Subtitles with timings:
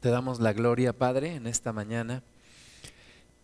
[0.00, 2.22] Te damos la gloria, Padre, en esta mañana.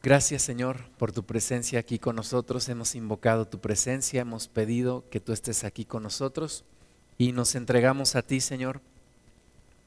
[0.04, 2.68] Gracias, Señor, por tu presencia aquí con nosotros.
[2.68, 6.64] Hemos invocado tu presencia, hemos pedido que tú estés aquí con nosotros
[7.18, 8.80] y nos entregamos a ti, Señor,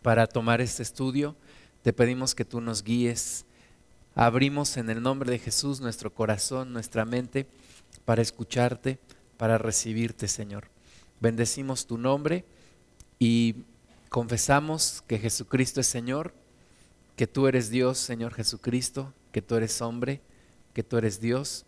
[0.01, 1.37] para tomar este estudio.
[1.83, 3.45] Te pedimos que tú nos guíes.
[4.13, 7.47] Abrimos en el nombre de Jesús nuestro corazón, nuestra mente,
[8.03, 8.99] para escucharte,
[9.37, 10.67] para recibirte, Señor.
[11.21, 12.43] Bendecimos tu nombre
[13.19, 13.55] y
[14.09, 16.33] confesamos que Jesucristo es Señor
[17.17, 20.21] que tú eres Dios, Señor Jesucristo, que tú eres hombre,
[20.73, 21.65] que tú eres Dios,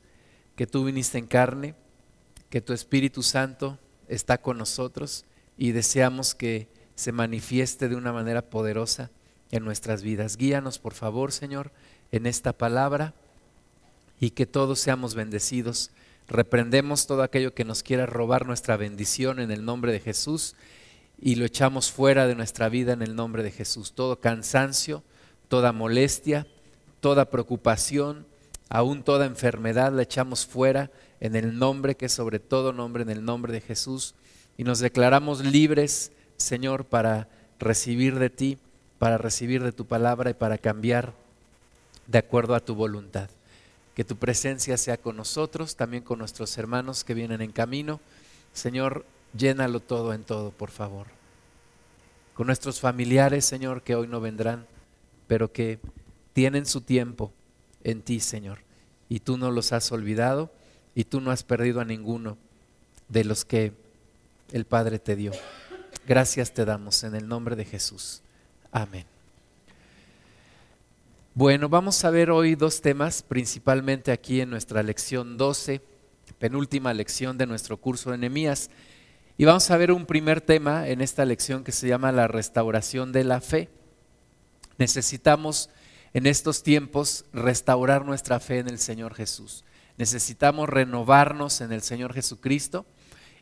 [0.55, 1.73] que tú viniste en carne,
[2.51, 5.25] que tu Espíritu Santo está con nosotros
[5.57, 9.09] y deseamos que se manifieste de una manera poderosa
[9.51, 10.37] en nuestras vidas.
[10.37, 11.71] Guíanos, por favor, Señor,
[12.11, 13.15] en esta palabra
[14.19, 15.89] y que todos seamos bendecidos.
[16.27, 20.55] Reprendemos todo aquello que nos quiera robar nuestra bendición en el nombre de Jesús
[21.19, 23.93] y lo echamos fuera de nuestra vida en el nombre de Jesús.
[23.93, 25.03] Todo cansancio,
[25.49, 26.47] toda molestia,
[27.01, 28.25] toda preocupación,
[28.69, 33.09] aún toda enfermedad la echamos fuera en el nombre que es sobre todo nombre, en
[33.09, 34.15] el nombre de Jesús.
[34.57, 37.27] Y nos declaramos libres, Señor, para
[37.59, 38.57] recibir de ti,
[38.99, 41.13] para recibir de tu palabra y para cambiar
[42.07, 43.29] de acuerdo a tu voluntad.
[43.95, 47.99] Que tu presencia sea con nosotros, también con nuestros hermanos que vienen en camino.
[48.53, 49.05] Señor,
[49.37, 51.07] llénalo todo en todo, por favor.
[52.33, 54.65] Con nuestros familiares, Señor, que hoy no vendrán
[55.29, 55.79] pero que
[56.33, 57.31] tienen su tiempo
[57.83, 58.61] en ti, Señor.
[59.09, 60.51] Y tú no los has olvidado
[60.95, 62.35] y tú no has perdido a ninguno
[63.09, 63.73] de los que
[64.51, 65.31] el Padre te dio.
[66.07, 68.23] Gracias te damos en el nombre de Jesús.
[68.71, 69.05] Amén.
[71.35, 75.79] Bueno, vamos a ver hoy dos temas, principalmente aquí en nuestra lección 12,
[76.39, 78.71] penúltima lección de nuestro curso de Nehemías.
[79.37, 83.11] Y vamos a ver un primer tema en esta lección que se llama la restauración
[83.11, 83.69] de la fe.
[84.79, 85.69] Necesitamos
[86.13, 89.63] en estos tiempos restaurar nuestra fe en el Señor Jesús.
[89.97, 92.85] Necesitamos renovarnos en el Señor Jesucristo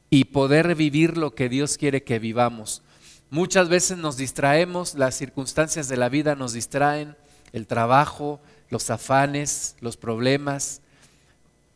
[0.09, 2.81] y poder vivir lo que Dios quiere que vivamos.
[3.29, 7.15] Muchas veces nos distraemos, las circunstancias de la vida nos distraen,
[7.53, 10.81] el trabajo, los afanes, los problemas,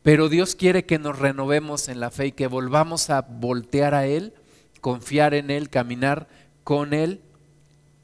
[0.02, 4.08] pero Dios quiere que nos renovemos en la fe y que volvamos a voltear a
[4.08, 4.34] Él,
[4.82, 6.28] confiar en Él, caminar
[6.64, 7.22] con Él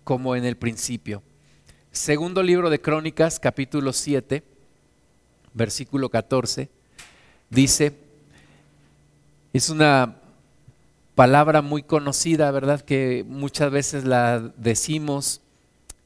[0.03, 1.23] como en el principio.
[1.97, 4.43] Segundo libro de Crónicas, capítulo 7,
[5.55, 6.69] versículo 14,
[7.49, 7.91] dice,
[9.51, 10.15] es una
[11.15, 12.81] palabra muy conocida, ¿verdad?
[12.81, 15.41] Que muchas veces la decimos,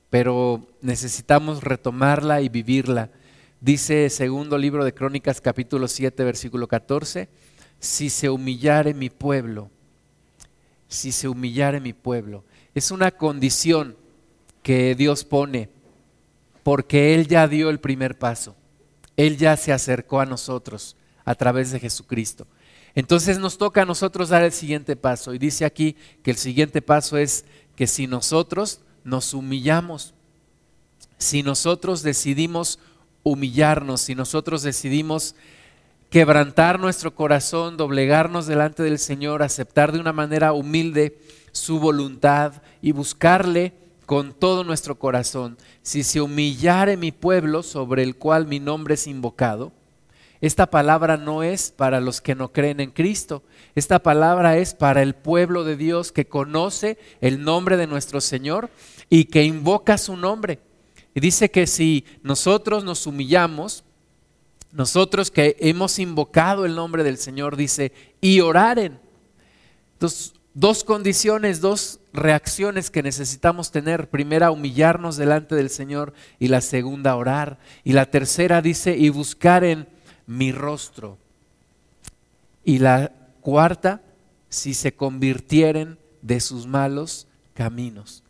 [0.09, 3.09] pero necesitamos retomarla y vivirla.
[3.59, 7.27] Dice segundo libro de Crónicas, capítulo 7, versículo 14,
[7.81, 9.69] si se humillare mi pueblo,
[10.87, 13.97] si se humillare mi pueblo, es una condición
[14.63, 15.80] que Dios pone
[16.63, 18.55] porque Él ya dio el primer paso.
[19.17, 20.95] Él ya se acercó a nosotros
[21.25, 22.47] a través de Jesucristo.
[22.95, 25.33] Entonces nos toca a nosotros dar el siguiente paso.
[25.33, 27.45] Y dice aquí que el siguiente paso es
[27.75, 30.13] que si nosotros nos humillamos,
[31.17, 32.79] si nosotros decidimos
[33.23, 35.35] humillarnos, si nosotros decidimos
[36.09, 41.17] quebrantar nuestro corazón, doblegarnos delante del Señor, aceptar de una manera humilde
[41.53, 43.73] su voluntad y buscarle
[44.05, 49.07] con todo nuestro corazón, si se humillare mi pueblo sobre el cual mi nombre es
[49.07, 49.71] invocado,
[50.41, 53.43] esta palabra no es para los que no creen en Cristo,
[53.75, 58.71] esta palabra es para el pueblo de Dios que conoce el nombre de nuestro Señor
[59.09, 60.59] y que invoca su nombre.
[61.13, 63.83] Y dice que si nosotros nos humillamos,
[64.71, 68.99] nosotros que hemos invocado el nombre del Señor, dice, y oraren.
[69.93, 74.09] Entonces, dos condiciones, dos reacciones que necesitamos tener.
[74.09, 77.59] Primera, humillarnos delante del Señor y la segunda, orar.
[77.83, 79.87] Y la tercera dice, y buscar en
[80.27, 81.17] mi rostro.
[82.63, 84.01] Y la cuarta,
[84.49, 88.23] si se convirtieren de sus malos caminos.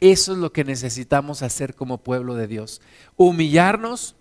[0.00, 2.80] Eso es lo que necesitamos hacer como pueblo de Dios.
[3.16, 4.14] Humillarnos,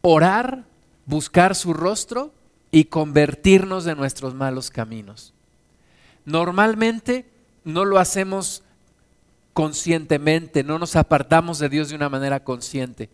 [0.00, 0.64] orar,
[1.06, 2.32] buscar su rostro
[2.70, 5.34] y convertirnos de nuestros malos caminos.
[6.24, 7.26] Normalmente
[7.64, 8.62] no lo hacemos
[9.52, 13.10] conscientemente, no nos apartamos de Dios de una manera consciente,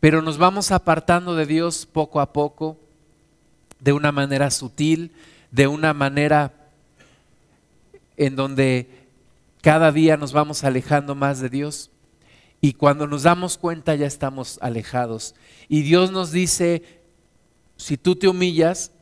[0.00, 2.78] pero nos vamos apartando de Dios poco a poco,
[3.80, 5.12] de una manera sutil,
[5.50, 6.52] de una manera
[8.16, 8.88] en donde
[9.60, 11.90] cada día nos vamos alejando más de Dios.
[12.60, 15.34] Y cuando nos damos cuenta ya estamos alejados.
[15.68, 16.82] Y Dios nos dice,
[17.76, 18.92] si tú te humillas,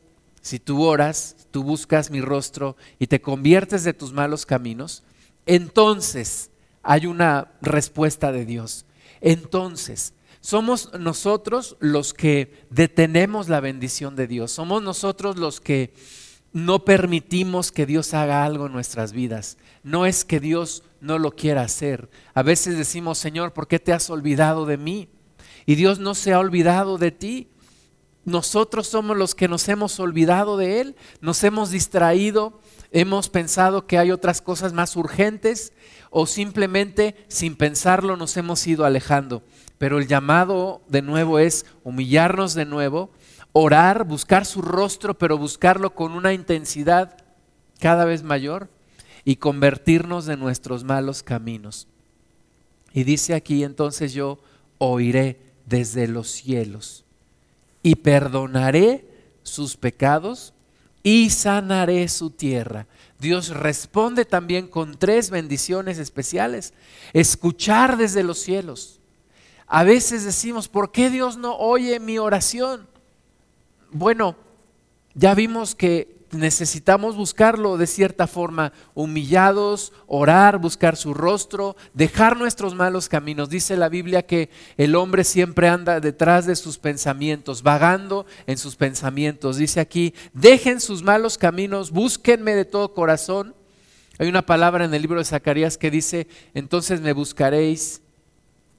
[0.41, 5.05] si tú oras, tú buscas mi rostro y te conviertes de tus malos caminos,
[5.47, 6.51] entonces
[6.83, 8.87] hay una respuesta de Dios.
[9.21, 15.95] Entonces, somos nosotros los que detenemos la bendición de Dios, somos nosotros los que
[16.53, 19.57] no permitimos que Dios haga algo en nuestras vidas.
[19.83, 22.11] No es que Dios no lo quiera hacer.
[22.35, 25.09] A veces decimos, Señor, ¿por qué te has olvidado de mí?
[25.65, 27.49] Y Dios no se ha olvidado de ti.
[28.25, 32.61] Nosotros somos los que nos hemos olvidado de Él, nos hemos distraído,
[32.93, 35.73] hemos pensado que hay otras cosas más urgentes
[36.11, 39.43] o simplemente sin pensarlo nos hemos ido alejando.
[39.79, 43.11] Pero el llamado de nuevo es humillarnos de nuevo,
[43.51, 47.17] orar, buscar su rostro, pero buscarlo con una intensidad
[47.81, 48.69] cada vez mayor
[49.25, 51.89] y convertirnos de nuestros malos caminos.
[52.93, 54.39] Y dice aquí, entonces yo
[54.79, 57.02] oiré desde los cielos
[57.83, 59.07] y perdonaré
[59.43, 60.55] sus pecados
[61.03, 62.87] y sanaré su tierra.
[63.19, 66.75] Dios responde también con tres bendiciones especiales.
[67.13, 69.01] Escuchar desde los cielos.
[69.67, 72.87] A veces decimos, ¿por qué Dios no oye mi oración?
[73.91, 74.37] Bueno,
[75.15, 82.75] ya vimos que necesitamos buscarlo de cierta forma, humillados, orar, buscar su rostro, dejar nuestros
[82.75, 83.49] malos caminos.
[83.49, 88.77] Dice la Biblia que el hombre siempre anda detrás de sus pensamientos, vagando en sus
[88.77, 89.57] pensamientos.
[89.57, 93.55] Dice aquí, dejen sus malos caminos, búsquenme de todo corazón.
[94.19, 98.03] Hay una palabra en el libro de Zacarías que dice, entonces me buscaréis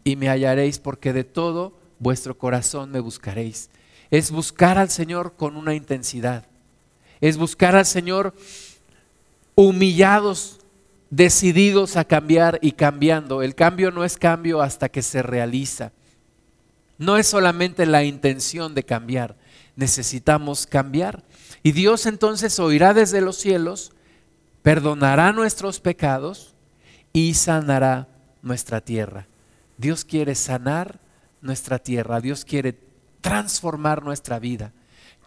[0.03, 3.69] y me hallaréis porque de todo vuestro corazón me buscaréis.
[4.11, 6.52] Es buscar al Señor con una intensidad
[7.23, 8.33] es buscar al Señor
[9.55, 10.59] humillados,
[11.09, 13.41] decididos a cambiar y cambiando.
[13.41, 15.93] El cambio no es cambio hasta que se realiza.
[16.97, 19.37] No es solamente la intención de cambiar,
[19.77, 21.23] necesitamos cambiar.
[21.63, 23.93] Y Dios entonces oirá desde los cielos,
[24.61, 26.53] perdonará nuestros pecados
[27.13, 28.09] y sanará
[28.41, 29.27] nuestra tierra.
[29.77, 30.99] Dios quiere sanar
[31.39, 32.77] nuestra tierra, Dios quiere
[33.21, 34.73] transformar nuestra vida,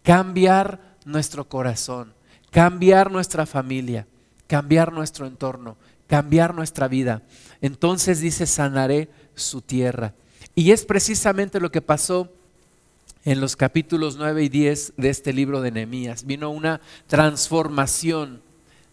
[0.02, 2.12] cambiar nuestro corazón,
[2.50, 4.06] cambiar nuestra familia,
[4.46, 5.76] cambiar nuestro entorno,
[6.06, 7.22] cambiar nuestra vida.
[7.62, 10.12] Entonces dice, sanaré su tierra.
[10.54, 12.30] Y es precisamente lo que pasó
[13.24, 16.26] en los capítulos 9 y 10 de este libro de Nehemías.
[16.26, 18.42] Vino una transformación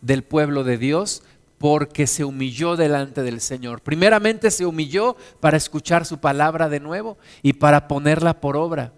[0.02, 1.24] del pueblo de Dios
[1.58, 3.82] porque se humilló delante del Señor.
[3.82, 8.92] Primeramente se humilló para escuchar su palabra de nuevo y para ponerla por obra.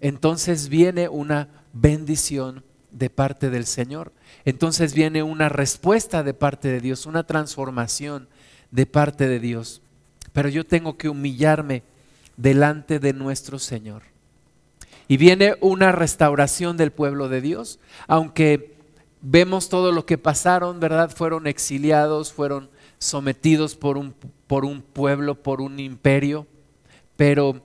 [0.00, 1.48] Entonces viene una
[1.80, 4.12] bendición de parte del Señor.
[4.44, 8.28] Entonces viene una respuesta de parte de Dios, una transformación
[8.70, 9.82] de parte de Dios.
[10.32, 11.82] Pero yo tengo que humillarme
[12.36, 14.02] delante de nuestro Señor.
[15.08, 17.78] Y viene una restauración del pueblo de Dios,
[18.08, 18.74] aunque
[19.22, 21.10] vemos todo lo que pasaron, ¿verdad?
[21.10, 22.68] Fueron exiliados, fueron
[22.98, 24.14] sometidos por un,
[24.46, 26.46] por un pueblo, por un imperio,
[27.16, 27.62] pero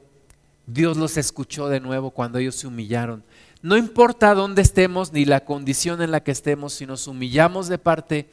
[0.67, 3.23] Dios los escuchó de nuevo cuando ellos se humillaron.
[3.61, 7.77] No importa dónde estemos ni la condición en la que estemos, si nos humillamos de
[7.77, 8.29] parte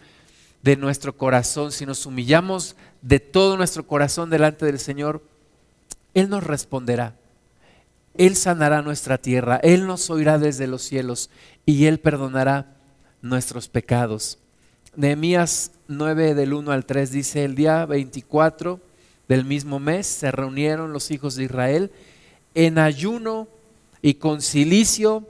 [0.63, 5.23] de nuestro corazón, si nos humillamos de todo nuestro corazón delante del Señor,
[6.15, 7.15] Él nos responderá.
[8.17, 11.31] Él sanará nuestra tierra, Él nos oirá desde los cielos
[11.67, 12.75] y Él perdonará
[13.21, 14.39] nuestros pecados.
[14.97, 18.81] Nehemías 9 del 1 al 3 dice, el día 24
[19.29, 21.93] del mismo mes se reunieron los hijos de Israel
[22.55, 23.47] en ayuno
[24.03, 25.29] y con silicio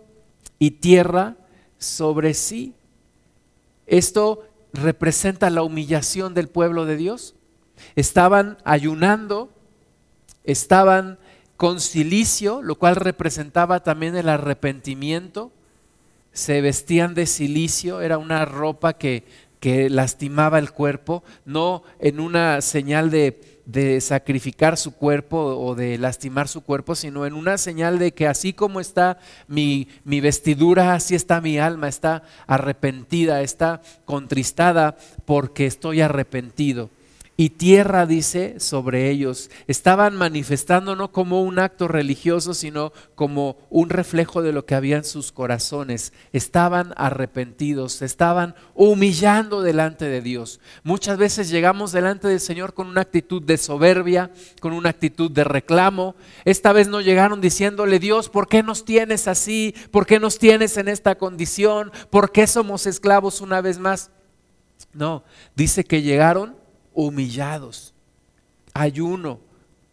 [0.58, 1.36] y tierra
[1.78, 2.74] sobre sí.
[3.86, 7.34] Esto representa la humillación del pueblo de Dios.
[7.96, 9.50] Estaban ayunando,
[10.44, 11.18] estaban
[11.56, 15.52] con silicio, lo cual representaba también el arrepentimiento.
[16.32, 19.24] Se vestían de silicio, era una ropa que,
[19.60, 25.98] que lastimaba el cuerpo, no en una señal de de sacrificar su cuerpo o de
[25.98, 30.94] lastimar su cuerpo, sino en una señal de que así como está mi, mi, vestidura,
[30.94, 34.96] así está mi alma, está arrepentida, está contristada
[35.26, 36.88] porque estoy arrepentido
[37.40, 39.48] y tierra, dice, sobre ellos.
[39.68, 44.96] Estaban manifestando no como un acto religioso, sino como un reflejo de lo que había
[44.96, 46.12] en sus corazones.
[46.32, 50.58] Estaban arrepentidos, estaban humillando delante de Dios.
[50.82, 55.44] Muchas veces llegamos delante del Señor con una actitud de soberbia, con una actitud de
[55.44, 56.16] reclamo.
[56.44, 59.76] Esta vez no llegaron diciéndole, Dios, ¿por qué nos tienes así?
[59.92, 61.92] ¿Por qué nos tienes en esta condición?
[62.10, 64.10] ¿Por qué somos esclavos una vez más?
[64.92, 65.22] No,
[65.54, 66.57] dice que llegaron
[66.98, 67.94] humillados.
[68.74, 69.38] Ayuno,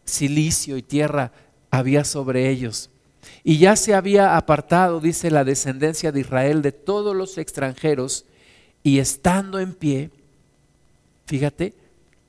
[0.05, 1.31] silicio y tierra
[1.69, 2.89] había sobre ellos.
[3.43, 8.25] Y ya se había apartado, dice la descendencia de Israel, de todos los extranjeros,
[8.81, 10.09] y estando en pie,
[11.27, 11.75] fíjate,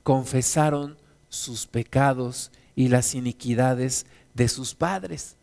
[0.03, 0.95] confesaron
[1.27, 4.05] sus pecados y las iniquidades
[4.35, 5.35] de sus padres.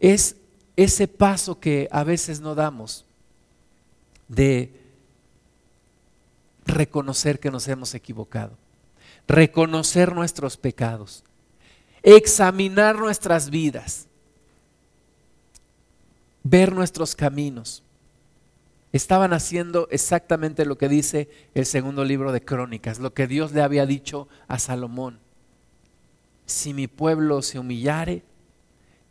[0.00, 0.34] Es
[0.74, 3.04] ese paso que a veces no damos
[4.26, 4.81] de
[6.72, 8.56] reconocer que nos hemos equivocado,
[9.28, 11.24] reconocer nuestros pecados,
[12.02, 14.08] examinar nuestras vidas,
[16.42, 17.82] ver nuestros caminos.
[18.92, 23.62] Estaban haciendo exactamente lo que dice el segundo libro de Crónicas, lo que Dios le
[23.62, 25.18] había dicho a Salomón.
[26.44, 28.24] Si mi pueblo se humillare,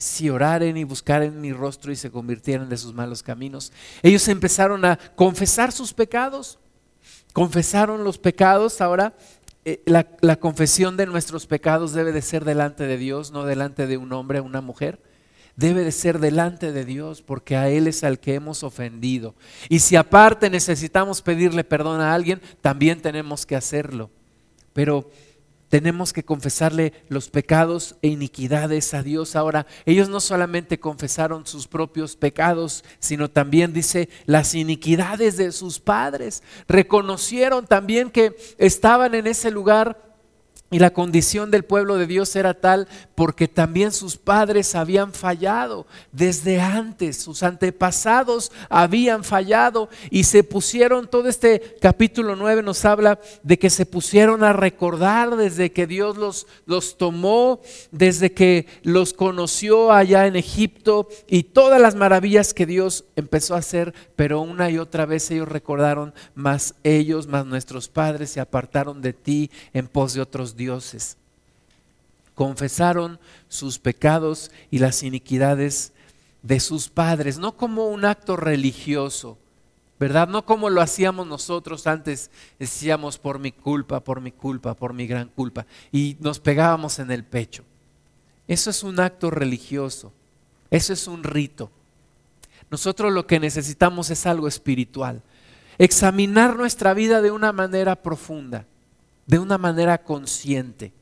[0.01, 3.72] si oraren y buscaren mi rostro y se convirtieran de sus malos caminos.
[4.01, 6.58] Ellos empezaron a confesar sus pecados,
[7.34, 9.14] confesaron los pecados, ahora
[9.64, 13.98] eh, la, confesión de nuestros pecados debe de ser delante de Dios, no delante de
[13.98, 15.00] un hombre o una mujer.
[15.56, 19.36] Debe de ser delante de Dios porque a Él es al que hemos ofendido.
[19.70, 24.10] Y si aparte necesitamos pedirle perdón a alguien, también tenemos que hacerlo.
[24.74, 25.12] Pero
[25.72, 29.38] tenemos que confesarle los pecados e iniquidades a Dios.
[29.38, 35.80] Ahora, ellos no solamente confesaron sus propios pecados, sino también dice las iniquidades de sus
[35.80, 36.44] padres.
[36.68, 40.11] Reconocieron también que estaban en ese lugar
[40.72, 45.86] y la condición del pueblo de Dios era tal porque también sus padres habían fallado
[46.13, 53.20] desde antes, sus antepasados habían fallado y se pusieron, todo este capítulo 9 nos habla
[53.44, 57.60] de que se pusieron a recordar desde que Dios los, los tomó,
[57.92, 63.60] desde que los conoció allá en Egipto y todas las maravillas que Dios empezó a
[63.60, 69.01] hacer, pero una y otra vez ellos recordaron, más ellos, más nuestros padres se apartaron
[69.01, 70.61] de ti en pos de otros dioses.
[72.36, 75.94] Confesaron sus pecados y las iniquidades
[76.41, 79.38] de sus padres, no como un acto religioso,
[80.00, 80.27] ¿verdad?
[80.27, 85.06] No como lo hacíamos nosotros antes, decíamos por mi culpa, por mi culpa, por mi
[85.06, 87.63] gran culpa, y nos pegábamos en el pecho.
[88.48, 90.12] Eso es un acto religioso,
[90.72, 91.70] eso es un rito.
[92.72, 95.22] Nosotros lo que necesitamos es algo espiritual,
[95.77, 98.65] examinar nuestra vida de una manera profunda
[99.28, 100.94] de una manera consciente,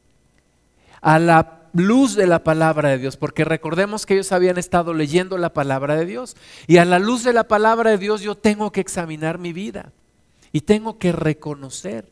[1.02, 5.38] a la luz de la palabra de Dios, porque recordemos que ellos habían estado leyendo
[5.38, 6.36] la palabra de Dios,
[6.68, 9.92] y a la luz de la palabra de Dios yo tengo que examinar mi vida
[10.52, 12.10] y tengo que reconocer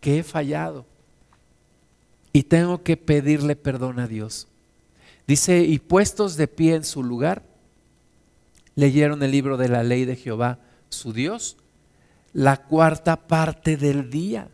[0.00, 0.86] que he fallado
[2.32, 4.48] y tengo que pedirle perdón a Dios.
[5.26, 7.42] Dice, y puestos de pie en su lugar,
[8.74, 11.56] leyeron el libro de la ley de Jehová, su Dios,
[12.32, 14.48] la cuarta parte del día.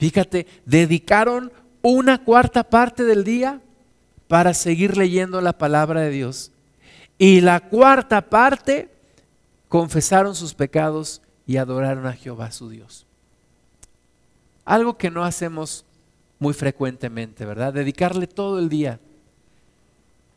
[0.00, 1.52] Fíjate, dedicaron
[1.82, 3.60] una cuarta parte del día
[4.28, 6.52] para seguir leyendo la palabra de Dios.
[7.18, 8.88] Y la cuarta parte
[9.68, 13.06] confesaron sus pecados y adoraron a Jehová su Dios.
[14.64, 15.84] Algo que no hacemos
[16.38, 17.74] muy frecuentemente, ¿verdad?
[17.74, 19.00] Dedicarle todo el día.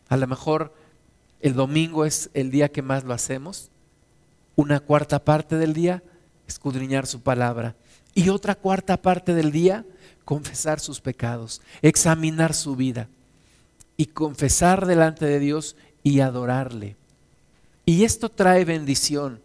[0.09, 0.73] A lo mejor
[1.39, 3.71] el domingo es el día que más lo hacemos.
[4.57, 6.03] Una cuarta parte del día,
[6.47, 7.77] escudriñar su palabra
[8.13, 9.85] y otra cuarta parte del día
[10.25, 13.09] confesar sus pecados, examinar su vida
[13.97, 16.95] y confesar delante de Dios y adorarle.
[17.85, 19.41] Y esto trae bendición.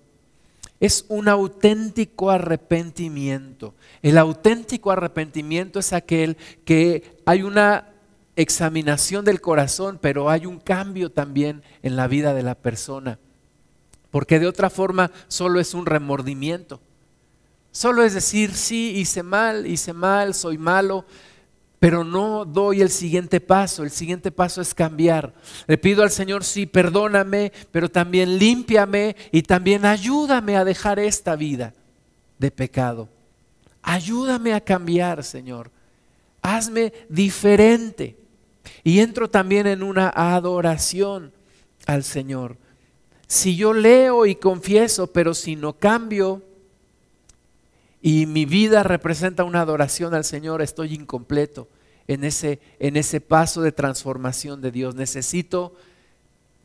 [0.81, 3.75] Es un auténtico arrepentimiento.
[4.01, 7.89] El auténtico arrepentimiento es aquel que hay una
[8.37, 13.19] examinación del corazón, pero hay un cambio también en la vida de la persona.
[14.13, 16.81] Porque de otra forma solo es un remordimiento.
[17.71, 21.05] Solo es decir, sí, hice mal, hice mal, soy malo,
[21.79, 23.85] pero no doy el siguiente paso.
[23.85, 25.35] El siguiente paso es cambiar.
[25.67, 31.37] Le pido al Señor, sí, perdóname, pero también límpiame y también ayúdame a dejar esta
[31.37, 31.75] vida
[32.39, 33.09] de pecado.
[33.83, 35.71] Ayúdame a cambiar, Señor.
[36.43, 38.17] Hazme diferente.
[38.83, 41.33] Y entro también en una adoración
[41.87, 42.57] al Señor.
[43.27, 46.43] Si yo leo y confieso, pero si no cambio,
[48.01, 51.69] y mi vida representa una adoración al Señor, estoy incompleto
[52.07, 54.95] en ese, en ese paso de transformación de Dios.
[54.95, 55.75] Necesito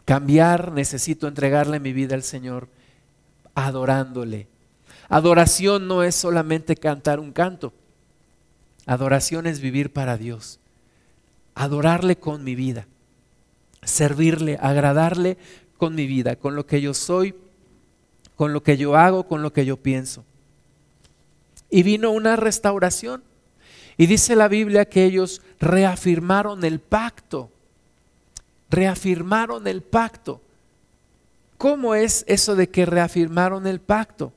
[0.06, 2.70] cambiar, necesito entregarle mi vida al Señor
[3.56, 4.48] adorándole.
[5.10, 7.74] Adoración no es solamente cantar un canto.
[8.86, 10.60] Adoración es vivir para Dios.
[11.56, 12.88] Adorarle con mi vida.
[13.84, 15.38] Servirle, agradarle
[15.78, 17.36] con mi vida, con lo que yo soy,
[18.36, 20.24] con lo que yo hago, con lo que yo pienso
[21.74, 23.24] y vino una restauración.
[23.98, 27.50] Y dice la Biblia que ellos reafirmaron el pacto,
[28.70, 30.40] reafirmaron el pacto.
[31.58, 34.34] ¿Cómo es eso de que reafirmaron el pacto?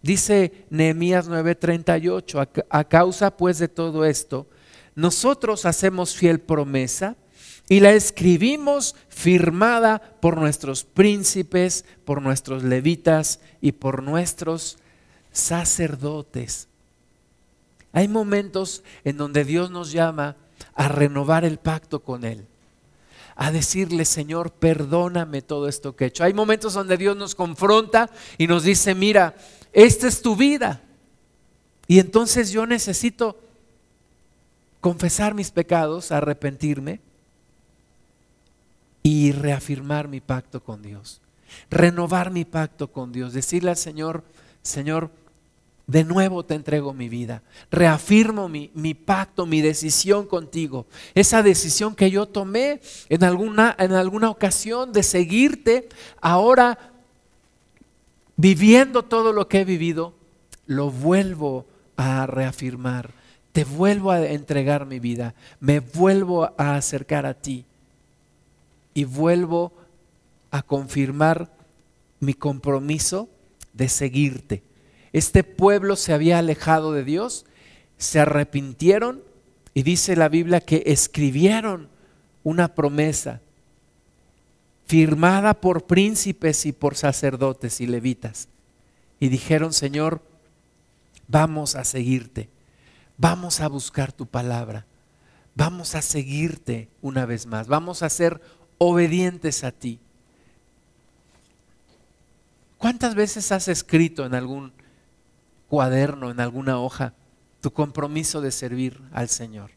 [0.00, 4.46] Dice Nehemías 9:38, a causa pues de todo esto,
[4.94, 7.16] nosotros hacemos fiel promesa
[7.68, 14.78] y la escribimos firmada por nuestros príncipes, por nuestros levitas y por nuestros
[15.32, 16.68] sacerdotes.
[17.92, 20.36] Hay momentos en donde Dios nos llama
[20.74, 22.46] a renovar el pacto con Él,
[23.34, 26.24] a decirle, Señor, perdóname todo esto que he hecho.
[26.24, 29.34] Hay momentos donde Dios nos confronta y nos dice, mira,
[29.72, 30.82] esta es tu vida.
[31.86, 33.40] Y entonces yo necesito
[34.80, 37.00] confesar mis pecados, arrepentirme
[39.02, 41.20] y reafirmar mi pacto con Dios.
[41.68, 43.32] Renovar mi pacto con Dios.
[43.32, 44.22] Decirle al Señor,
[44.62, 45.10] Señor,
[45.90, 47.42] de nuevo te entrego mi vida.
[47.70, 50.86] Reafirmo mi, mi, pacto, mi decisión contigo.
[51.14, 55.88] Esa decisión que yo tomé en alguna, en alguna ocasión de seguirte,
[56.20, 56.78] ahora
[58.36, 60.14] viviendo todo lo que he vivido,
[60.66, 63.10] lo vuelvo a reafirmar.
[63.50, 65.34] Te vuelvo a entregar mi vida.
[65.58, 67.64] Me vuelvo a acercar a ti.
[68.94, 69.72] Y vuelvo
[70.52, 71.50] a confirmar
[72.20, 73.28] mi compromiso
[73.72, 74.62] de seguirte
[75.12, 77.44] este pueblo se había alejado de Dios,
[77.98, 79.22] se arrepintieron
[79.74, 81.88] y dice la Biblia que escribieron
[82.42, 83.40] una promesa
[84.86, 88.48] firmada por príncipes y por sacerdotes y levitas.
[89.18, 90.22] Y dijeron, Señor,
[91.28, 92.48] vamos a seguirte,
[93.16, 94.86] vamos a buscar tu palabra,
[95.54, 98.40] vamos a seguirte una vez más, vamos a ser
[98.78, 100.00] obedientes a ti.
[102.80, 104.72] ¿Cuántas veces has escrito en algún
[105.70, 107.14] cuaderno, en alguna hoja,
[107.60, 109.70] tu compromiso de servir al Señor.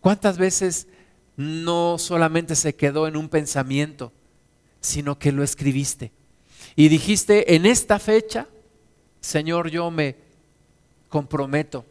[0.00, 0.88] ¿Cuántas veces
[1.36, 4.12] no solamente se quedó en un pensamiento,
[4.80, 6.10] sino que lo escribiste?
[6.74, 8.48] Y dijiste, en esta fecha,
[9.20, 10.16] Señor, yo me
[11.08, 11.86] comprometo,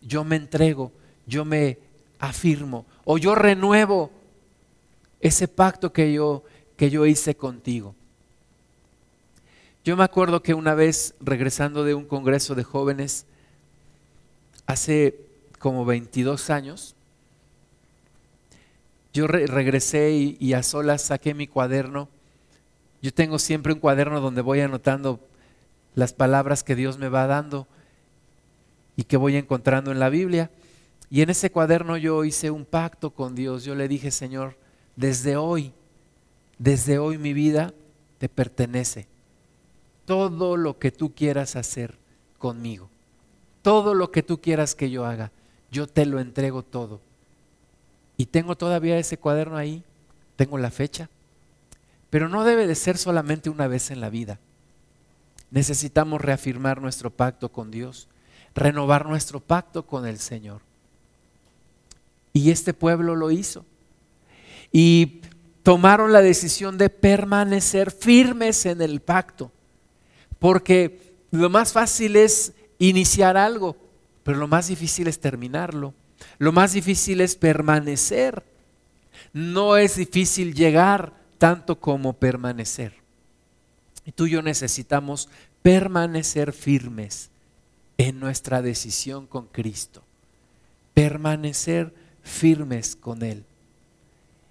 [0.00, 0.92] yo me entrego,
[1.26, 1.78] yo me
[2.20, 4.12] afirmo, o yo renuevo
[5.20, 6.44] ese pacto que yo,
[6.76, 7.96] que yo hice contigo.
[9.82, 13.24] Yo me acuerdo que una vez, regresando de un congreso de jóvenes,
[14.66, 15.18] hace
[15.58, 16.94] como 22 años,
[19.14, 22.08] yo regresé y, y, a solas saqué mi cuaderno.
[23.00, 25.18] Yo tengo siempre un cuaderno donde voy anotando
[25.94, 27.66] las palabras que Dios me va dando
[28.96, 30.50] y que voy encontrando en la Biblia.
[31.08, 33.64] Y en ese cuaderno yo hice un pacto con Dios.
[33.64, 34.56] Yo le dije, Señor,
[34.94, 35.72] desde hoy,
[36.58, 37.72] desde hoy mi vida
[38.18, 39.09] te pertenece
[40.04, 41.98] todo lo que tú quieras hacer
[42.38, 42.90] conmigo.
[43.62, 45.30] Todo lo que tú quieras que yo haga,
[45.70, 47.00] yo te lo entrego todo.
[48.16, 49.82] Y tengo todavía ese cuaderno ahí,
[50.36, 51.08] tengo la fecha.
[52.10, 54.38] Pero no debe de ser solamente una vez en la vida.
[55.50, 58.08] Necesitamos reafirmar nuestro pacto con Dios,
[58.54, 60.60] renovar nuestro pacto con el Señor.
[62.32, 63.64] Y este pueblo lo hizo.
[64.72, 65.20] Y
[65.62, 69.50] tomaron la decisión de permanecer firmes en el pacto.
[70.40, 73.76] Porque lo más fácil es iniciar algo,
[74.24, 75.94] pero lo más difícil es terminarlo.
[76.38, 78.42] Lo más difícil es permanecer.
[79.32, 82.94] No es difícil llegar tanto como permanecer.
[84.04, 85.28] Y tú y yo necesitamos
[85.62, 87.30] permanecer firmes
[87.98, 90.02] en nuestra decisión con Cristo.
[90.94, 93.44] Permanecer firmes con Él.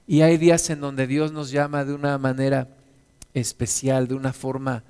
[0.08, 2.68] Y hay días en donde Dios nos llama de una manera
[3.34, 4.84] especial, de una forma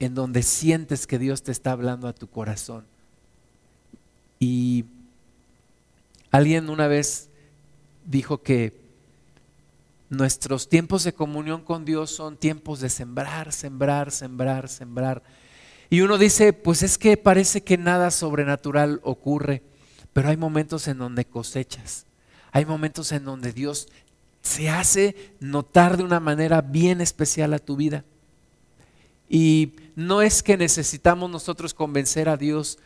[0.00, 2.84] en donde sientes que Dios te está hablando a tu corazón.
[4.40, 4.86] Y
[6.30, 7.28] alguien una vez
[8.06, 8.80] dijo que
[10.08, 15.22] nuestros tiempos de comunión con Dios son tiempos de sembrar, sembrar, sembrar, sembrar.
[15.90, 19.62] Y uno dice, pues es que parece que nada sobrenatural ocurre,
[20.12, 22.06] pero hay momentos en donde cosechas,
[22.52, 23.88] hay momentos en donde Dios
[24.40, 28.04] se hace notar de una manera bien especial a tu vida.
[29.28, 32.78] Y no es que necesitamos nosotros convencer a Dios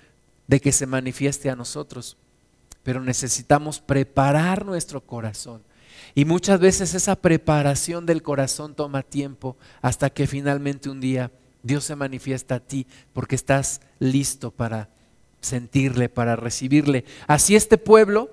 [0.49, 2.17] de que se manifieste a nosotros,
[2.83, 5.63] pero necesitamos preparar nuestro corazón.
[6.17, 11.31] Y muchas veces esa preparación del corazón toma tiempo hasta que finalmente un día
[11.63, 14.89] Dios se manifiesta a ti porque estás listo para
[15.41, 17.05] sentirle, para recibirle.
[17.29, 18.31] Así este pueblo,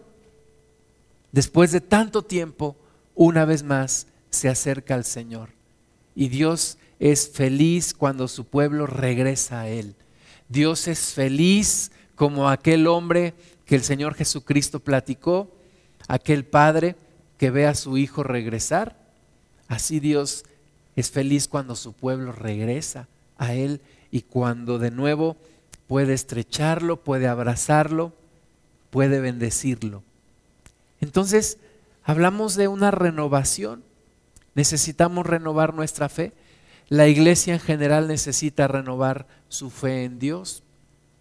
[1.31, 2.77] después de tanto tiempo,
[3.13, 5.49] una vez más se acerca al Señor.
[6.15, 9.95] Y Dios es feliz cuando su pueblo regresa a Él.
[10.47, 13.33] Dios es feliz como aquel hombre
[13.65, 15.51] que el Señor Jesucristo platicó,
[16.07, 16.95] aquel padre
[17.37, 18.97] que ve a su hijo regresar.
[19.67, 20.45] Así Dios
[20.95, 25.35] es feliz cuando su pueblo regresa a Él y cuando de nuevo
[25.87, 28.13] puede estrecharlo, puede abrazarlo
[28.91, 30.03] puede bendecirlo.
[30.99, 31.57] Entonces,
[32.03, 33.83] hablamos de una renovación.
[34.53, 36.33] Necesitamos renovar nuestra fe.
[36.91, 40.61] La iglesia en general necesita renovar su fe en Dios.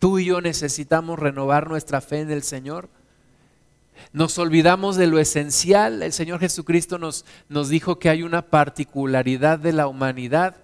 [0.01, 2.89] Tú y yo necesitamos renovar nuestra fe en el Señor.
[4.13, 6.03] Nos olvidamos de lo esencial.
[6.03, 10.57] El Señor Jesucristo nos, nos dijo que hay una particularidad de la humanidad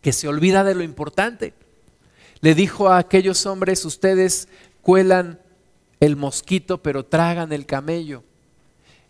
[0.00, 1.52] que se olvida de lo importante.
[2.40, 4.48] Le dijo a aquellos hombres, ustedes
[4.80, 5.38] cuelan
[6.00, 8.24] el mosquito, pero tragan el camello.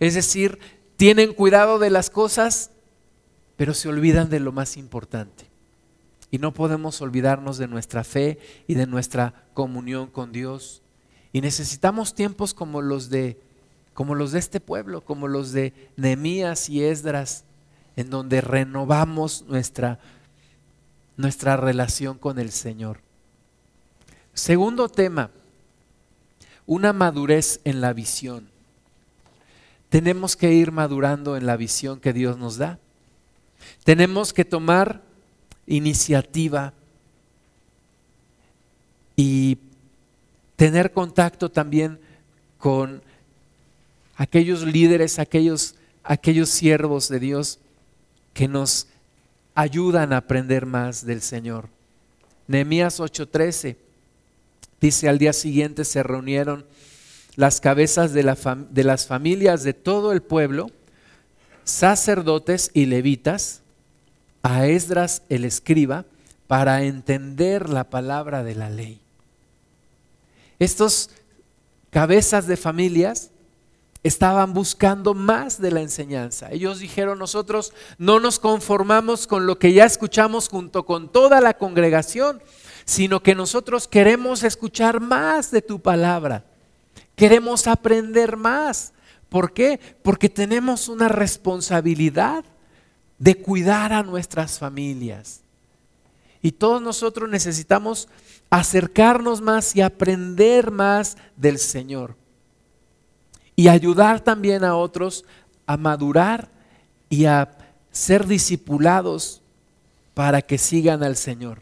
[0.00, 0.58] Es decir,
[0.96, 2.72] tienen cuidado de las cosas,
[3.58, 5.44] pero se olvidan de lo más importante.
[6.30, 10.80] Y no podemos olvidarnos de nuestra fe y de nuestra comunión con Dios.
[11.32, 13.36] Y necesitamos tiempos como los de
[13.94, 17.42] como los de este pueblo, como los de Nehemías y Esdras,
[17.96, 19.98] en donde renovamos nuestra
[21.16, 23.00] nuestra relación con el Señor.
[24.34, 25.32] Segundo tema,
[26.64, 28.48] una madurez en la visión.
[29.88, 32.78] Tenemos que ir madurando en la visión que Dios nos da.
[33.84, 35.02] Tenemos que tomar
[35.66, 36.72] iniciativa
[39.16, 39.58] y
[40.56, 41.98] tener contacto también
[42.58, 43.02] con
[44.16, 47.58] aquellos líderes, aquellos, aquellos siervos de Dios
[48.34, 48.88] que nos
[49.54, 51.68] ayudan a aprender más del Señor.
[52.46, 53.76] Nehemías 8:13
[54.80, 56.64] dice, al día siguiente se reunieron
[57.36, 58.22] las cabezas de,
[58.70, 60.70] de las familias de todo el pueblo,
[61.68, 63.60] sacerdotes y levitas,
[64.42, 66.06] a Esdras el escriba,
[66.46, 69.00] para entender la palabra de la ley.
[70.58, 71.10] Estos
[71.90, 73.30] cabezas de familias
[74.02, 76.50] estaban buscando más de la enseñanza.
[76.50, 81.54] Ellos dijeron, nosotros no nos conformamos con lo que ya escuchamos junto con toda la
[81.54, 82.40] congregación,
[82.86, 86.44] sino que nosotros queremos escuchar más de tu palabra.
[87.14, 88.94] Queremos aprender más.
[89.28, 89.78] ¿Por qué?
[90.02, 92.44] Porque tenemos una responsabilidad
[93.18, 95.40] de cuidar a nuestras familias.
[96.40, 98.08] Y todos nosotros necesitamos
[98.48, 102.16] acercarnos más y aprender más del Señor
[103.56, 105.24] y ayudar también a otros
[105.66, 106.48] a madurar
[107.10, 107.58] y a
[107.90, 109.42] ser discipulados
[110.14, 111.60] para que sigan al Señor.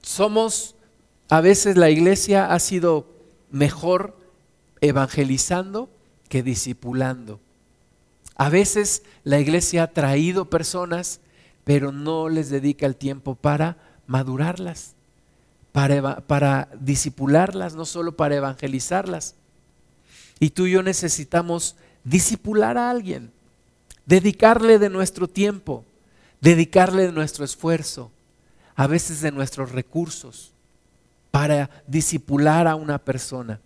[0.00, 0.76] Somos,
[1.28, 3.06] a veces la iglesia ha sido
[3.50, 4.16] mejor
[4.88, 5.88] evangelizando
[6.28, 7.40] que discipulando.
[8.36, 11.20] A veces la iglesia ha traído personas,
[11.64, 14.94] pero no les dedica el tiempo para madurarlas,
[15.72, 19.36] para, para disipularlas, no solo para evangelizarlas.
[20.38, 23.30] Y tú y yo necesitamos disipular a alguien,
[24.04, 25.84] dedicarle de nuestro tiempo,
[26.40, 28.10] dedicarle de nuestro esfuerzo,
[28.76, 30.52] a veces de nuestros recursos,
[31.30, 33.60] para disipular a una persona.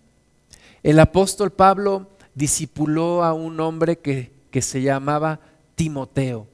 [0.89, 5.39] El apóstol Pablo disipuló a un hombre que, que se llamaba
[5.75, 6.47] Timoteo.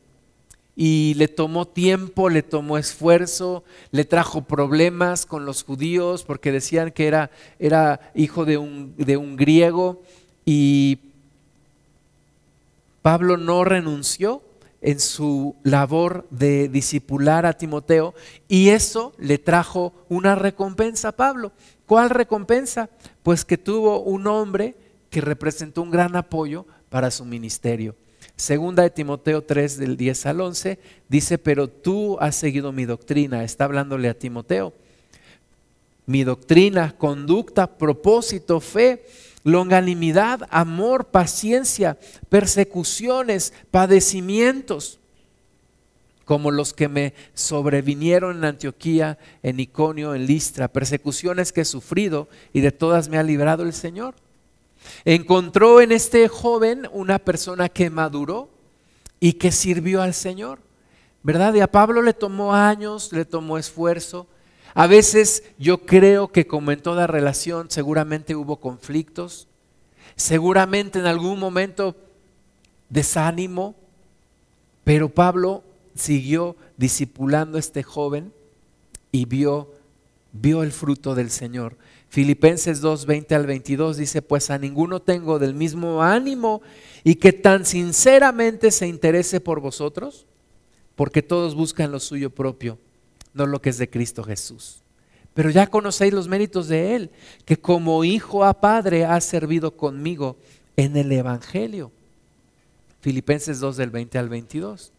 [0.76, 6.92] Y le tomó tiempo, le tomó esfuerzo, le trajo problemas con los judíos porque decían
[6.92, 10.02] que era, era hijo de un, de un griego.
[10.44, 11.00] Y
[13.02, 14.42] Pablo no renunció
[14.86, 18.14] en su labor de discipular a Timoteo
[18.48, 21.52] y eso le trajo una recompensa a Pablo.
[21.88, 22.92] ¿Cuál recompensa?
[23.24, 24.76] Pues que tuvo un hombre
[25.10, 27.96] que representó un gran apoyo para su ministerio.
[28.36, 33.44] Segunda de Timoteo 3 del 10 al 11 dice, pero tú has seguido mi doctrina,
[33.44, 34.72] está hablándole a Timoteo.
[36.06, 39.04] Mi doctrina, conducta, propósito, fe,
[39.46, 41.98] longanimidad, amor, paciencia,
[42.30, 45.00] persecuciones, padecimientos,
[46.26, 52.28] como los que me sobrevinieron en Antioquía, en Iconio, en Listra, persecuciones que he sufrido
[52.54, 54.16] y de todas me ha librado el Señor.
[55.06, 58.50] Encontró en este joven una persona que maduró
[59.20, 60.58] y que sirvió al Señor,
[61.22, 61.54] ¿verdad?
[61.54, 64.28] Y a Pablo le tomó años, le tomó esfuerzo.
[64.76, 69.48] A veces yo creo que como en toda relación seguramente hubo conflictos,
[70.18, 71.96] seguramente en algún momento
[72.90, 73.74] desánimo,
[74.84, 75.64] pero Pablo
[75.96, 78.34] siguió discipulando a este joven
[79.14, 79.72] y vio,
[80.34, 81.78] vio el fruto del Señor.
[82.10, 86.62] Filipenses 2, 20 al 22 dice, pues a ninguno tengo del mismo ánimo
[87.06, 90.26] y que tan sinceramente se interese por vosotros,
[90.96, 92.78] porque todos buscan lo suyo propio,
[93.36, 94.82] no lo que es de Cristo Jesús.
[95.36, 97.12] Pero ya conocéis los méritos de Él,
[97.46, 100.38] que como hijo a padre ha servido conmigo
[100.76, 101.92] en el Evangelio.
[103.02, 104.92] Filipenses 2 del 20 al 22.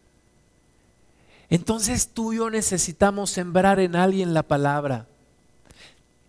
[1.49, 5.07] Entonces tú y yo necesitamos sembrar en alguien la palabra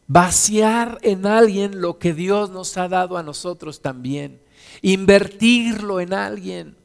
[0.08, 4.40] vaciar en alguien lo que Dios nos ha dado a nosotros también,
[4.82, 6.76] invertirlo en alguien.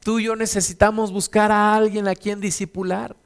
[0.00, 3.16] Tú y yo necesitamos buscar a alguien a quien disipular.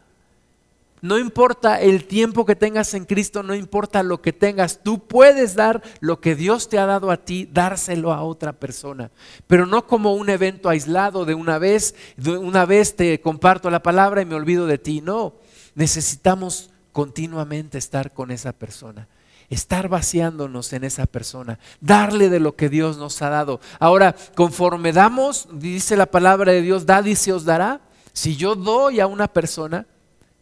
[1.02, 5.54] No importa el tiempo que tengas en Cristo, no importa lo que tengas, tú puedes
[5.54, 9.10] dar lo que Dios te ha dado a ti, dárselo a otra persona,
[9.46, 13.82] pero no como un evento aislado de una vez, de una vez te comparto la
[13.82, 15.36] palabra y me olvido de ti, no,
[15.74, 19.08] necesitamos continuamente estar con esa persona,
[19.48, 23.60] estar vaciándonos en esa persona, darle de lo que Dios nos ha dado.
[23.78, 27.80] Ahora, conforme damos, dice la palabra de Dios, da y se os dará.
[28.12, 29.86] Si yo doy a una persona,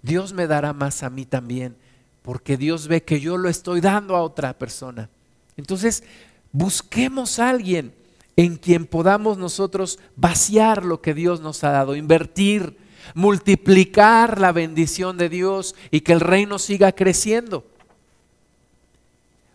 [0.02, 1.76] Dios me dará más a mí también,
[2.22, 5.08] porque Dios ve que yo lo estoy dando a otra persona.
[5.56, 6.04] Entonces,
[6.52, 7.92] busquemos a alguien
[8.36, 12.76] en quien podamos nosotros vaciar lo que Dios nos ha dado, invertir,
[13.14, 17.64] multiplicar la bendición de Dios y que el reino siga creciendo.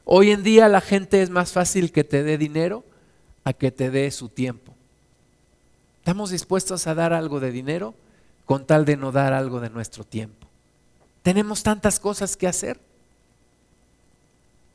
[0.04, 2.84] Hoy en día la gente es más fácil que te dé dinero
[3.46, 4.74] a que te dé su tiempo.
[6.00, 7.96] ¿Estamos dispuestos a dar algo de dinero
[8.46, 10.48] con tal de no dar algo de nuestro tiempo?
[11.22, 12.80] Tenemos tantas cosas que hacer.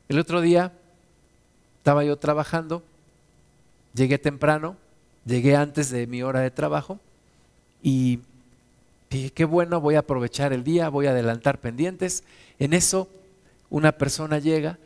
[0.07, 0.73] El otro día
[1.77, 2.83] estaba yo trabajando,
[3.93, 4.75] llegué temprano,
[5.25, 6.99] llegué antes de mi hora de trabajo
[7.83, 8.19] y
[9.09, 12.23] Dije, qué bueno, voy a aprovechar el día, voy a adelantar pendientes.
[12.59, 13.09] En eso
[13.69, 14.77] una persona llega,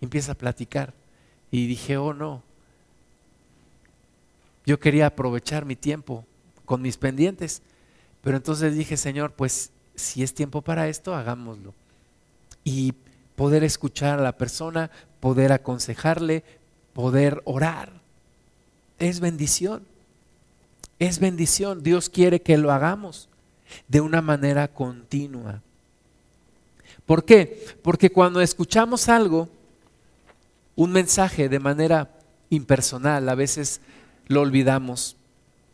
[0.00, 0.94] empieza a platicar
[1.50, 2.42] y dije, oh no,
[4.64, 6.24] yo quería aprovechar mi tiempo
[6.64, 7.62] con mis pendientes,
[8.26, 11.72] pero entonces dije, Señor, pues si es tiempo para esto, hagámoslo.
[12.64, 12.92] Y
[13.36, 16.42] poder escuchar a la persona, poder aconsejarle,
[16.92, 17.92] poder orar,
[18.98, 19.84] es bendición.
[20.98, 21.84] Es bendición.
[21.84, 23.28] Dios quiere que lo hagamos
[23.86, 25.62] de una manera continua.
[27.06, 27.64] ¿Por qué?
[27.80, 29.48] Porque cuando escuchamos algo,
[30.74, 32.10] un mensaje de manera
[32.50, 33.80] impersonal, a veces
[34.26, 35.14] lo olvidamos.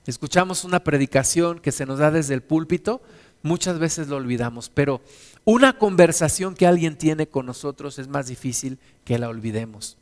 [0.07, 3.01] Escuchamos una predicación que se nos da desde el púlpito,
[3.43, 5.01] muchas veces lo olvidamos, pero
[5.45, 9.97] una conversación que alguien tiene con nosotros es más difícil que la olvidemos.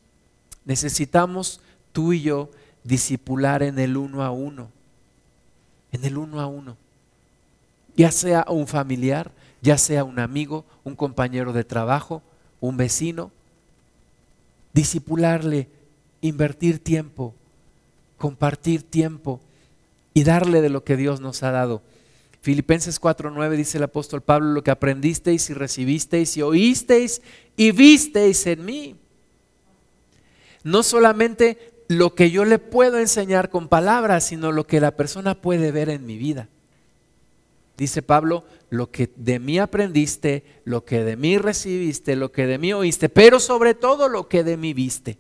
[0.65, 1.61] Necesitamos
[1.93, 2.51] tú y yo
[2.85, 4.71] disipular en el uno a uno,
[5.93, 6.77] en el uno a uno
[8.01, 12.23] ya sea un familiar, ya sea un amigo, un compañero de trabajo,
[12.59, 13.31] un vecino.
[14.73, 15.69] Disipularle,
[16.23, 17.35] invertir tiempo,
[18.17, 19.41] compartir tiempo
[20.15, 21.83] y darle de lo que Dios nos ha dado.
[22.43, 27.23] Filipenses 4:9 dice el apóstol Pablo, lo que aprendisteis y recibisteis y oísteis
[27.57, 28.97] y visteis en mí.
[30.63, 35.41] No solamente lo que yo le puedo enseñar con palabras, sino lo que la persona
[35.41, 36.49] puede ver en mi vida
[37.81, 42.59] dice Pablo, lo que de mí aprendiste, lo que de mí recibiste, lo que de
[42.59, 45.17] mí oíste, pero sobre todo lo que de mí viste.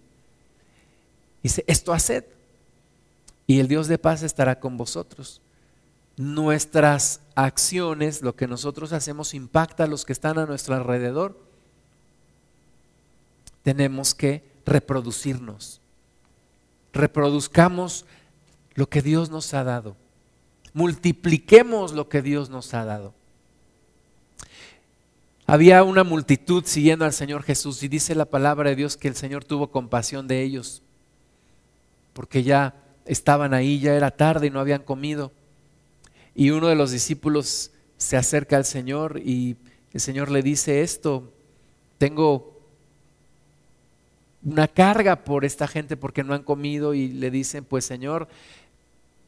[1.42, 2.24] Dice, esto haced
[3.50, 5.40] y el Dios de paz estará con vosotros.
[6.16, 11.38] Nuestras acciones, lo que nosotros hacemos, impacta a los que están a nuestro alrededor.
[13.62, 15.80] Tenemos que reproducirnos.
[16.92, 18.04] Reproduzcamos
[18.74, 19.96] lo que Dios nos ha dado
[20.72, 23.14] multipliquemos lo que Dios nos ha dado.
[25.46, 29.16] Había una multitud siguiendo al Señor Jesús y dice la palabra de Dios que el
[29.16, 30.82] Señor tuvo compasión de ellos,
[32.12, 32.74] porque ya
[33.06, 35.32] estaban ahí, ya era tarde y no habían comido.
[36.34, 39.56] Y uno de los discípulos se acerca al Señor y
[39.92, 41.32] el Señor le dice esto,
[41.98, 42.58] tengo
[44.42, 48.28] una carga por esta gente porque no han comido y le dicen, pues Señor,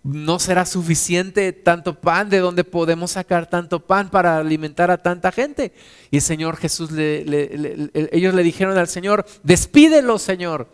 [0.02, 5.30] no será suficiente tanto pan, de dónde podemos sacar tanto pan para alimentar a tanta
[5.30, 5.72] gente.
[6.10, 10.68] Y el Señor Jesús, ellos le dijeron al Señor, despídelo Señor.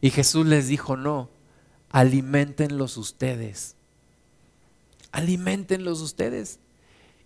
[0.00, 1.30] Y Jesús les dijo, no,
[1.94, 3.76] alimentenlos ustedes.
[5.12, 6.58] Alimentenlos ustedes.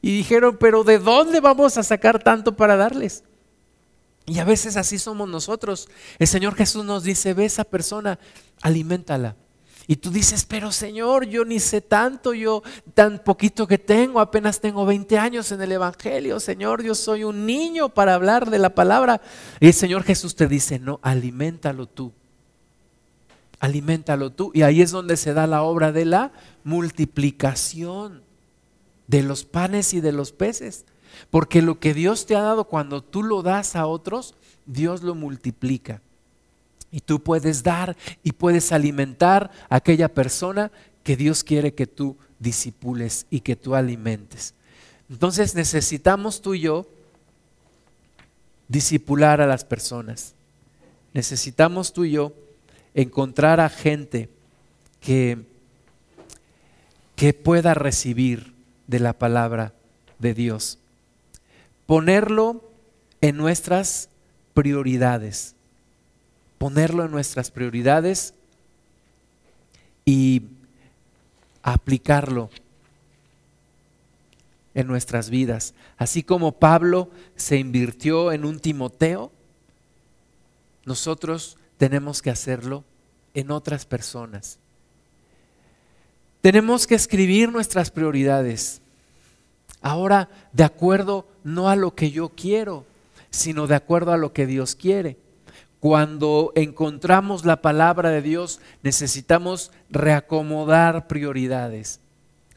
[0.03, 3.25] Y dijeron, pero ¿de dónde vamos a sacar tanto para darles?
[4.27, 5.89] Y a veces así somos nosotros.
[6.19, 8.19] El Señor Jesús nos dice, ve esa persona,
[8.61, 9.37] aliméntala
[9.91, 14.61] y tú dices, pero Señor, yo ni sé tanto, yo tan poquito que tengo, apenas
[14.61, 18.75] tengo 20 años en el Evangelio, Señor, yo soy un niño para hablar de la
[18.75, 19.23] palabra.
[19.61, 22.13] Y el Señor Jesús te dice, no, aliméntalo tú,
[23.61, 24.51] aliméntalo tú.
[24.55, 26.33] Y ahí es donde se da la obra de la
[26.65, 28.23] multiplicación
[29.07, 30.85] de los panes y de los peces.
[31.31, 34.35] Porque lo que Dios te ha dado cuando tú lo das a otros,
[34.67, 36.01] Dios lo multiplica.
[36.91, 40.71] Y tú puedes dar y puedes alimentar a aquella persona
[41.03, 44.55] que Dios quiere que tú disipules y que tú alimentes.
[45.11, 46.87] Entonces necesitamos tú y yo
[48.69, 50.35] disipular a las personas.
[51.15, 52.33] Necesitamos tú y yo
[53.03, 54.29] encontrar a gente
[55.01, 55.39] que,
[57.15, 58.53] que pueda recibir
[58.89, 59.73] de la palabra
[60.19, 60.79] de Dios.
[61.87, 62.61] Ponerlo
[63.21, 64.09] en nuestras
[64.53, 65.55] prioridades.
[66.59, 68.35] Ponerlo en nuestras prioridades
[70.05, 70.43] y
[71.63, 72.51] aplicarlo
[74.75, 75.73] en nuestras vidas.
[75.99, 79.31] Así como Pablo se invirtió en un Timoteo,
[80.85, 82.85] nosotros tenemos que hacerlo
[83.39, 84.59] en otras personas.
[86.41, 88.81] Tenemos que escribir nuestras prioridades.
[89.81, 92.85] Ahora, de acuerdo no a lo que yo quiero,
[93.31, 95.19] sino de acuerdo a lo que Dios quiere.
[95.79, 102.01] Cuando encontramos la palabra de Dios, necesitamos reacomodar prioridades.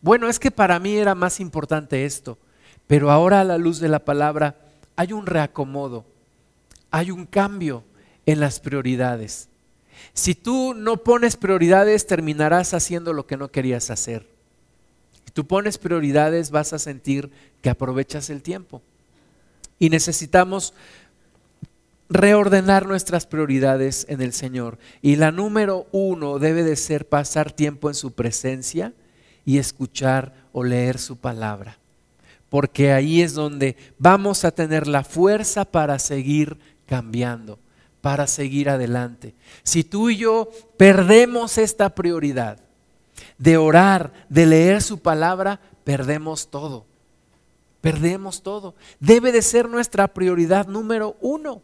[0.02, 2.40] Bueno, es que para mí era más importante esto,
[2.88, 4.56] pero ahora a la luz de la palabra
[4.96, 6.06] hay un reacomodo,
[6.90, 7.84] hay un cambio
[8.26, 9.51] en las prioridades.
[10.14, 14.28] Si tú no pones prioridades, terminarás haciendo lo que no querías hacer.
[15.26, 18.82] Si tú pones prioridades, vas a sentir que aprovechas el tiempo.
[19.80, 20.74] Y necesitamos
[22.12, 24.78] reordenar nuestras prioridades en el Señor.
[25.02, 28.94] Y la número uno debe de ser pasar tiempo en su presencia
[29.46, 31.78] y escuchar o leer su palabra.
[32.50, 37.58] Porque ahí es donde vamos a tener la fuerza para seguir cambiando,
[38.02, 39.36] para seguir adelante.
[39.64, 42.60] Si tú y yo perdemos esta prioridad
[43.38, 46.86] de orar, de leer su palabra, perdemos todo.
[47.80, 48.76] Perdemos todo.
[49.00, 51.62] Debe de ser nuestra prioridad número uno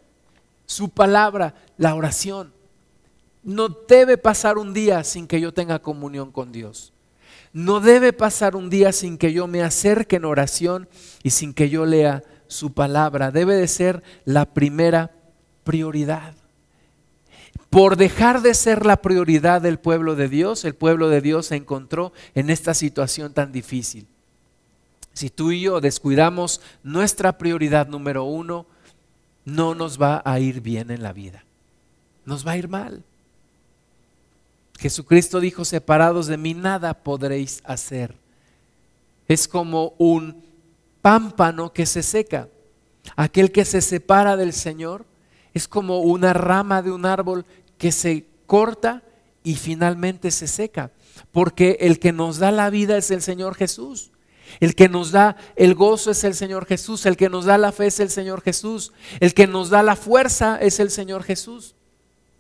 [0.68, 2.54] su palabra, la oración.
[3.42, 6.94] No debe pasar un día sin que yo tenga comunión con Dios.
[7.54, 10.90] No debe pasar un día sin que yo me acerque en oración
[11.24, 13.32] y sin que yo lea su palabra.
[13.32, 15.12] Debe de ser la primera
[15.68, 16.34] prioridad.
[17.70, 21.58] Por dejar de ser la prioridad del pueblo de Dios, el pueblo de Dios se
[21.58, 24.08] encontró en esta situación tan difícil.
[25.12, 28.66] Si tú y yo descuidamos nuestra prioridad número uno,
[29.44, 31.44] no nos va a ir bien en la vida.
[32.24, 33.04] Nos va a ir mal.
[34.80, 38.16] Jesucristo dijo, separados de mí nada podréis hacer.
[39.28, 40.46] Es como un
[41.02, 42.48] pámpano que se seca.
[43.18, 45.06] Aquel que se separa del Señor
[45.58, 47.46] es como una rama de un árbol
[47.78, 49.04] que se corta
[49.44, 50.92] y finalmente se seca.
[51.32, 54.12] Porque el que nos da la vida es el Señor Jesús.
[54.60, 57.74] El que nos da el gozo es el Señor Jesús, el que nos da la
[57.74, 61.76] fe es el Señor Jesús, el que nos da la fuerza es el Señor Jesús.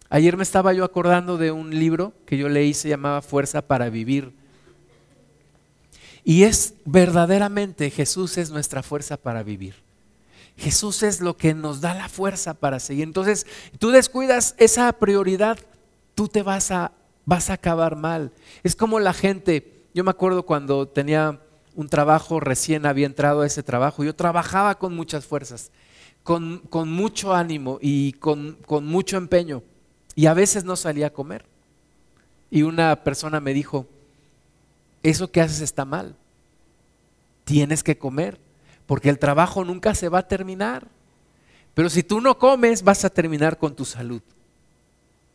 [0.09, 3.89] Ayer me estaba yo acordando de un libro que yo leí, se llamaba Fuerza para
[3.89, 4.31] Vivir.
[6.23, 9.86] Y es verdaderamente Jesús es nuestra fuerza para vivir.
[10.57, 13.03] Jesús es lo que nos da la fuerza para seguir.
[13.03, 13.45] Entonces,
[13.77, 15.59] tú descuidas esa prioridad,
[16.15, 16.91] tú te vas a,
[17.25, 18.31] vas a acabar mal.
[18.63, 21.39] Es como la gente, yo me acuerdo cuando tenía
[21.75, 24.03] un trabajo, recién había entrado a ese trabajo.
[24.03, 25.69] Yo trabajaba con muchas fuerzas,
[26.23, 29.61] con, mucho ánimo y con, con mucho empeño.
[30.15, 31.45] Y a veces no salía a comer.
[32.49, 33.85] Y una persona me dijo,
[35.03, 36.15] eso que haces está mal.
[37.43, 38.39] Tienes que comer,
[38.87, 40.87] porque el trabajo nunca se va a terminar.
[41.75, 44.21] Pero si tú no comes, vas a terminar con tu salud.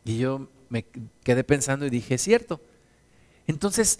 [0.03, 0.83] Y yo me
[1.23, 2.59] quedé pensando y dije, es cierto.
[3.47, 3.99] Entonces,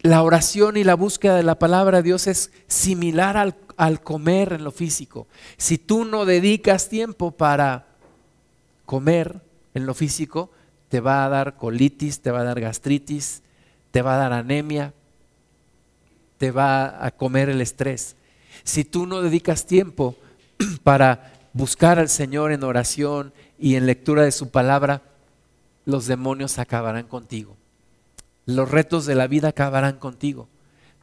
[0.00, 4.64] la oración y la búsqueda de la palabra de Dios es similar al, comer en
[4.64, 5.26] lo físico.
[5.56, 7.86] Si tú no dedicas tiempo para
[8.84, 9.40] comer
[9.74, 10.50] en lo físico,
[10.88, 13.42] te va a dar colitis, te va a dar gastritis,
[13.90, 14.92] te va a dar anemia,
[16.38, 18.16] te va a comer el estrés.
[18.64, 20.16] Si tú no dedicas tiempo
[20.82, 25.02] para buscar al Señor en oración y en lectura de su palabra,
[25.84, 27.56] los demonios acabarán contigo
[28.46, 30.48] los retos de la vida acabarán contigo.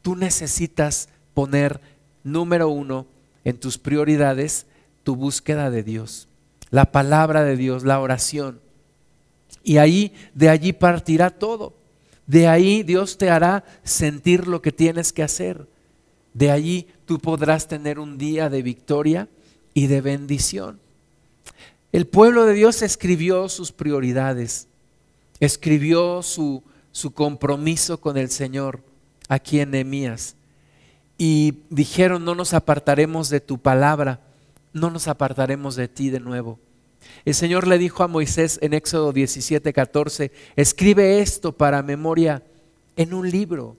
[0.02, 1.80] Tú necesitas poner
[2.24, 3.06] número uno
[3.44, 4.66] en tus prioridades
[5.02, 6.28] tu búsqueda de Dios,
[6.70, 8.60] la palabra de Dios, la oración.
[9.64, 11.74] Y ahí, de allí partirá todo.
[12.26, 15.66] De ahí Dios te hará sentir lo que tienes que hacer.
[16.34, 19.28] De allí tú podrás tener un día de victoria
[19.74, 20.80] y de bendición.
[21.92, 24.66] El pueblo de Dios escribió sus prioridades,
[25.40, 28.80] escribió su, su compromiso con el Señor
[29.28, 30.36] aquí en Nehemías.
[31.18, 34.20] Y dijeron, no nos apartaremos de tu palabra,
[34.72, 36.58] no nos apartaremos de ti de nuevo.
[37.24, 42.42] El Señor le dijo a Moisés en Éxodo 17, 14, escribe esto para memoria
[42.96, 43.76] en un libro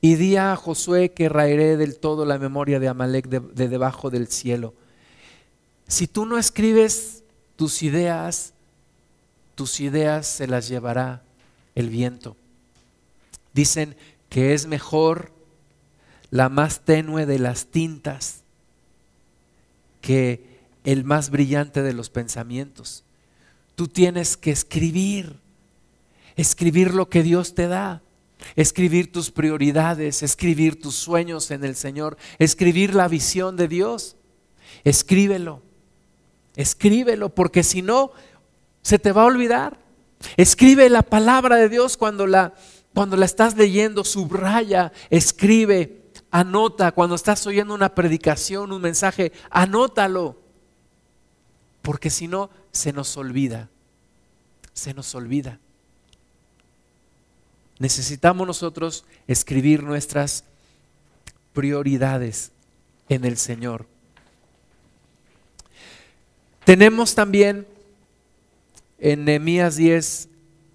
[0.00, 4.10] y di a Josué que raeré del todo la memoria de Amalek de, de debajo
[4.10, 4.74] del cielo.
[5.86, 7.22] Si tú no escribes
[7.56, 8.52] tus ideas,
[9.54, 11.22] tus ideas se las llevará
[11.74, 12.36] el viento.
[13.52, 13.96] Dicen
[14.28, 15.32] que es mejor
[16.30, 18.42] la más tenue de las tintas
[20.00, 23.04] que el más brillante de los pensamientos.
[23.74, 25.36] Tú tienes que escribir,
[26.36, 28.02] escribir lo que Dios te da,
[28.56, 34.16] escribir tus prioridades, escribir tus sueños en el Señor, escribir la visión de Dios.
[34.84, 35.62] Escríbelo,
[36.54, 38.12] escríbelo, porque si no,
[38.82, 39.78] se te va a olvidar.
[40.36, 42.54] Escribe la palabra de Dios cuando la,
[42.94, 46.92] cuando la estás leyendo, subraya, escribe, anota.
[46.92, 50.36] Cuando estás oyendo una predicación, un mensaje, anótalo.
[51.82, 53.70] Porque si no, se nos olvida.
[54.72, 55.60] Se nos olvida.
[57.78, 60.44] Necesitamos nosotros escribir nuestras
[61.52, 62.52] prioridades
[63.08, 63.86] en el Señor.
[66.64, 67.66] Tenemos también
[68.98, 70.28] en Nehemías 10,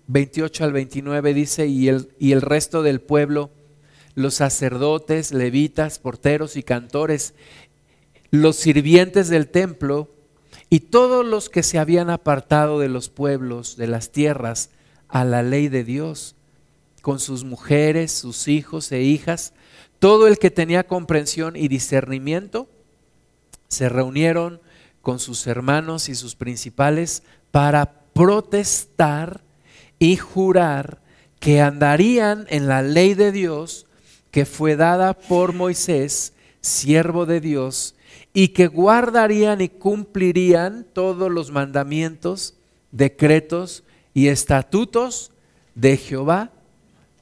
[0.07, 3.51] 28 al 29 dice, y el, y el resto del pueblo,
[4.15, 7.33] los sacerdotes, levitas, porteros y cantores,
[8.31, 10.09] los sirvientes del templo
[10.69, 14.69] y todos los que se habían apartado de los pueblos, de las tierras,
[15.07, 16.35] a la ley de Dios,
[17.03, 19.51] con sus mujeres, sus hijos e hijas,
[19.99, 22.69] todo el que tenía comprensión y discernimiento,
[23.67, 24.61] se reunieron
[25.01, 29.41] con sus hermanos y sus principales para protestar
[29.99, 31.01] y jurar
[31.41, 33.85] que andarían en la ley de Dios
[34.31, 36.31] que fue dada por Moisés,
[36.61, 37.95] siervo de Dios,
[38.33, 42.53] y que guardarían y cumplirían todos los mandamientos,
[42.93, 43.83] decretos
[44.13, 45.33] y estatutos
[45.75, 46.53] de Jehová,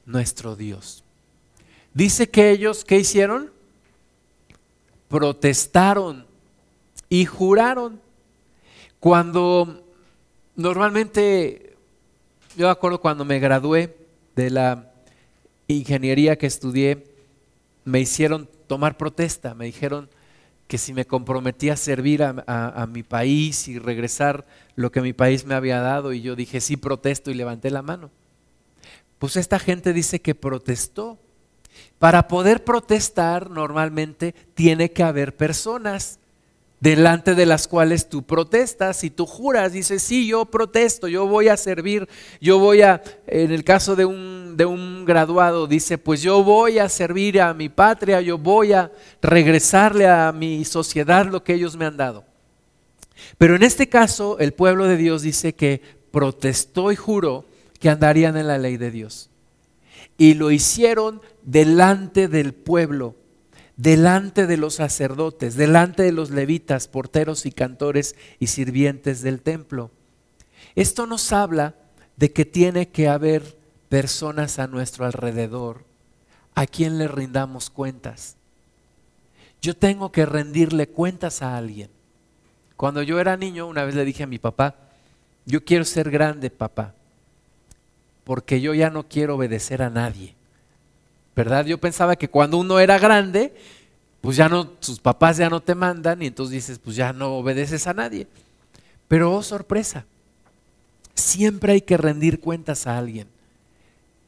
[0.06, 1.04] nuestro Dios.
[1.94, 3.50] Dice que ellos, ¿qué hicieron?
[5.08, 6.26] Protestaron
[7.08, 8.00] y juraron.
[8.98, 9.84] Cuando
[10.56, 11.76] normalmente,
[12.56, 13.96] yo acuerdo cuando me gradué
[14.36, 14.92] de la
[15.68, 17.04] ingeniería que estudié,
[17.84, 20.08] me hicieron tomar protesta, me dijeron
[20.66, 25.44] que si me comprometía a servir a, mi país y regresar lo que mi país
[25.44, 28.10] me había dado, y yo dije, sí, protesto y levanté la mano.
[29.22, 31.16] Pues esta gente dice que protestó.
[32.00, 36.18] Para poder protestar normalmente tiene que haber personas
[36.80, 41.46] delante de las cuales tú protestas y tú juras, dices, sí, yo protesto, yo voy
[41.46, 42.08] a servir,
[42.40, 46.80] yo voy a, en el caso de un, de un graduado, dice, pues yo voy
[46.80, 51.76] a servir a mi patria, yo voy a regresarle a mi sociedad lo que ellos
[51.76, 52.24] me han dado.
[53.38, 57.51] Pero en este caso, el pueblo de Dios dice que protestó y juró
[57.82, 59.28] que andarían en la ley de Dios.
[60.16, 63.16] Y lo hicieron delante del pueblo
[63.76, 69.90] delante de los sacerdotes, delante de los levitas, porteros y cantores y sirvientes del templo.
[70.76, 71.74] Esto nos habla
[72.16, 73.58] de que tiene que haber
[73.88, 75.84] personas a nuestro alrededor
[76.54, 78.36] a quien le rindamos cuentas.
[79.60, 81.90] Yo tengo que rendirle cuentas a alguien.
[82.76, 84.76] Cuando yo era niño, una vez le dije a mi papá,
[85.44, 86.94] yo quiero ser grande, papá,
[88.24, 90.34] porque yo ya no quiero obedecer a nadie.
[91.34, 91.64] ¿verdad?
[91.66, 93.54] Yo pensaba que cuando uno era grande,
[94.20, 97.36] pues ya no, sus papás ya no te mandan y entonces dices, pues ya no
[97.36, 98.26] obedeces a nadie.
[99.08, 100.04] Pero oh sorpresa,
[101.14, 103.28] siempre hay que rendir cuentas a alguien.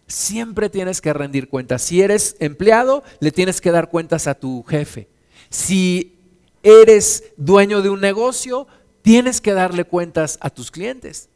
[0.07, 1.83] Siempre tienes que rendir cuentas.
[1.83, 5.09] Si eres empleado, le tienes que dar cuentas a tu jefe.
[5.49, 6.15] Si
[6.63, 8.67] eres dueño de un negocio,
[9.03, 11.29] tienes que darle cuentas a tus clientes.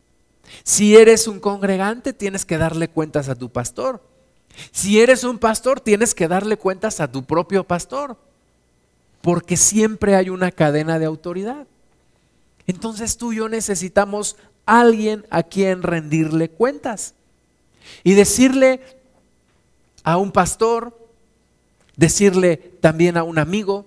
[0.63, 4.03] Si eres un congregante, tienes que darle cuentas a tu pastor.
[4.73, 8.17] Si eres un pastor, tienes que darle cuentas a tu propio pastor,
[9.21, 11.67] porque siempre hay una cadena de autoridad.
[12.67, 14.37] Entonces tú y yo necesitamos
[14.67, 17.15] alguien a quien rendirle cuentas
[18.05, 18.81] y decirle
[20.05, 20.97] a un pastor,
[21.97, 23.87] decirle también a un amigo,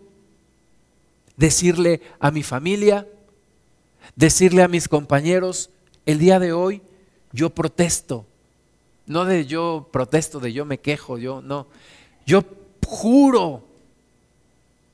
[1.37, 3.07] decirle a mi familia,
[4.15, 5.69] decirle a mis compañeros,
[6.05, 6.81] el día de hoy
[7.31, 8.25] yo protesto
[9.11, 11.67] no de yo protesto, de yo me quejo, yo no.
[12.25, 12.43] Yo
[12.85, 13.61] juro.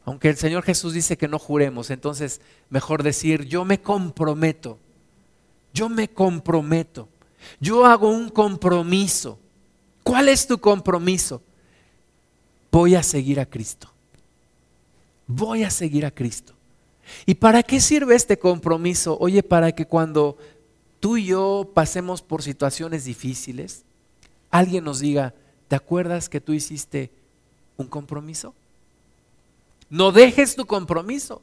[0.05, 4.79] Aunque el Señor Jesús dice que no juremos, entonces mejor decir, yo me comprometo.
[5.71, 7.07] Yo me comprometo.
[7.59, 9.37] Yo hago un compromiso.
[10.01, 11.41] ¿Cuál es tu compromiso?
[12.71, 13.91] Voy a seguir a Cristo.
[15.27, 16.53] Voy a seguir a Cristo.
[17.25, 19.17] ¿Y para qué sirve este compromiso?
[19.19, 20.37] Oye, para que cuando
[20.99, 23.83] tú y yo pasemos por situaciones difíciles,
[24.49, 25.33] alguien nos diga,
[25.67, 27.11] ¿te acuerdas que tú hiciste
[27.77, 28.53] un compromiso?
[29.89, 31.41] No dejes tu compromiso.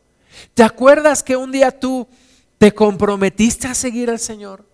[0.54, 2.06] ¿Te acuerdas que un día tú
[2.58, 4.64] te comprometiste a seguir al Señor?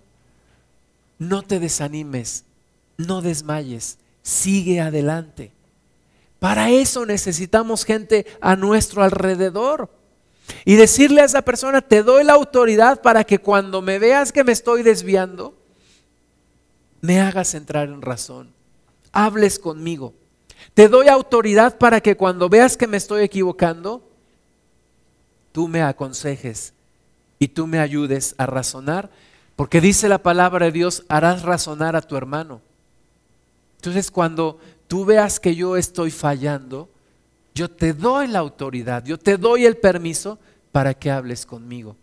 [1.19, 2.45] No te desanimes,
[2.97, 5.53] no desmayes, sigue adelante.
[6.39, 9.91] Para eso necesitamos gente a nuestro alrededor.
[10.65, 14.45] Y decirle a esa persona, te doy la autoridad para que cuando me veas que
[14.45, 15.55] me estoy desviando,
[17.01, 18.53] me hagas entrar en razón.
[19.13, 20.15] Hables conmigo.
[20.75, 24.09] Te doy autoridad para que cuando veas que me estoy equivocando,
[25.53, 26.75] tú me aconsejes
[27.39, 29.11] y tú me ayudes a razonar,
[29.57, 32.61] porque dice la palabra de Dios, harás razonar a tu hermano.
[33.77, 36.91] Entonces cuando tú veas que yo estoy fallando,
[37.55, 40.39] yo te doy la autoridad, yo te doy el permiso
[40.73, 41.97] para que hables conmigo.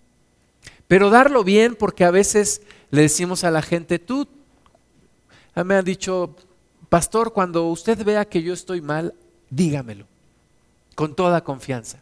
[0.88, 4.28] Pero darlo bien, porque a veces le decimos a la gente, tú,
[5.56, 6.36] me han dicho,
[6.90, 9.14] pastor, cuando usted vea que yo estoy mal,
[9.50, 10.06] dígamelo,
[10.96, 12.02] con toda confianza.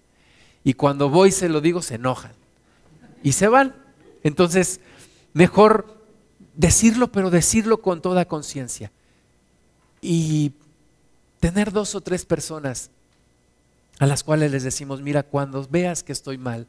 [0.64, 2.34] Y cuando voy se lo digo, se enojan
[3.24, 3.76] y se van.
[4.24, 4.80] Entonces,
[5.34, 5.96] mejor
[6.56, 8.92] decirlo, pero decirlo con toda conciencia.
[10.02, 10.54] Y
[11.40, 12.90] tener dos o tres personas
[14.00, 16.68] a las cuales les decimos, mira, cuando veas que estoy mal,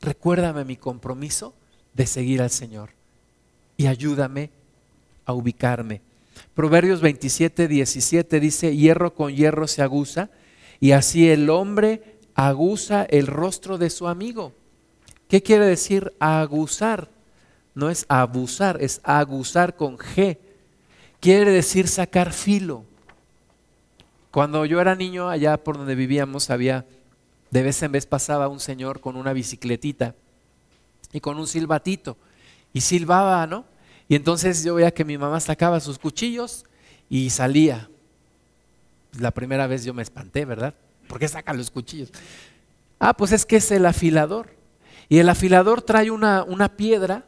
[0.00, 1.54] recuérdame mi compromiso
[1.94, 2.90] de seguir al Señor
[3.76, 4.50] y ayúdame
[5.26, 6.00] a ubicarme.
[6.54, 10.30] Proverbios 27, 17 dice, hierro con hierro se aguza
[10.80, 14.52] y así el hombre aguza el rostro de su amigo.
[15.28, 17.08] ¿Qué quiere decir aguzar?
[17.74, 20.38] No es abusar, es aguzar con G.
[21.20, 22.84] Quiere decir sacar filo.
[24.34, 26.84] Cuando yo era niño, allá por donde vivíamos, había,
[27.52, 30.16] de vez en vez pasaba un señor con una bicicletita
[31.12, 32.16] y con un silbatito.
[32.72, 33.64] Y silbaba, ¿no?
[34.08, 36.64] Y entonces yo veía que mi mamá sacaba sus cuchillos
[37.08, 37.88] y salía.
[39.20, 40.74] La primera vez yo me espanté, ¿verdad?
[41.06, 42.10] ¿Por qué saca los cuchillos?
[42.98, 44.48] Ah, pues es que es el afilador.
[45.08, 47.24] Y el afilador trae una, una piedra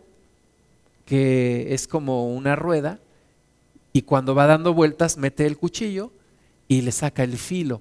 [1.05, 2.99] que es como una rueda
[3.93, 6.11] y cuando va dando vueltas mete el cuchillo
[6.69, 7.81] y le saca el filo.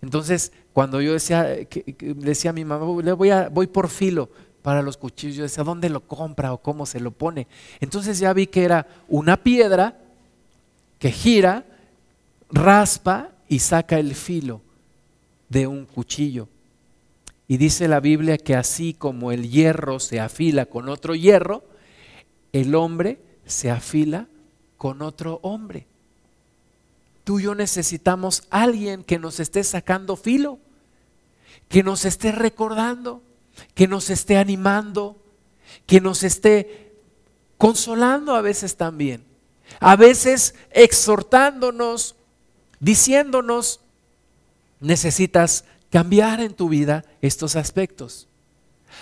[0.00, 4.28] Entonces, cuando yo decía, que, decía a mi mamá, voy, a, voy por filo
[4.62, 7.46] para los cuchillos, yo decía, ¿dónde lo compra o cómo se lo pone?
[7.80, 9.98] Entonces ya vi que era una piedra
[10.98, 11.64] que gira,
[12.50, 14.60] raspa y saca el filo
[15.48, 16.48] de un cuchillo.
[17.48, 21.64] Y dice la Biblia que así como el hierro se afila con otro hierro,
[22.52, 24.26] el hombre se afila
[24.78, 25.86] con otro hombre.
[27.24, 30.58] Tú y yo necesitamos alguien que nos esté sacando filo,
[31.68, 33.22] que nos esté recordando,
[33.74, 35.16] que nos esté animando,
[35.86, 36.92] que nos esté
[37.58, 39.24] consolando a veces también,
[39.78, 42.16] a veces exhortándonos,
[42.80, 43.80] diciéndonos,
[44.80, 48.26] necesitas cambiar en tu vida estos aspectos.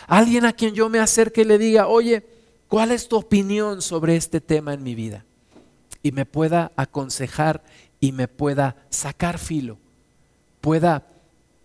[0.06, 2.26] Alguien a quien yo me acerque y le diga, oye,
[2.68, 5.24] ¿cuál es tu opinión sobre este tema en mi vida?
[6.02, 7.62] Y me pueda aconsejar
[8.00, 9.78] y me pueda sacar filo,
[10.60, 11.06] pueda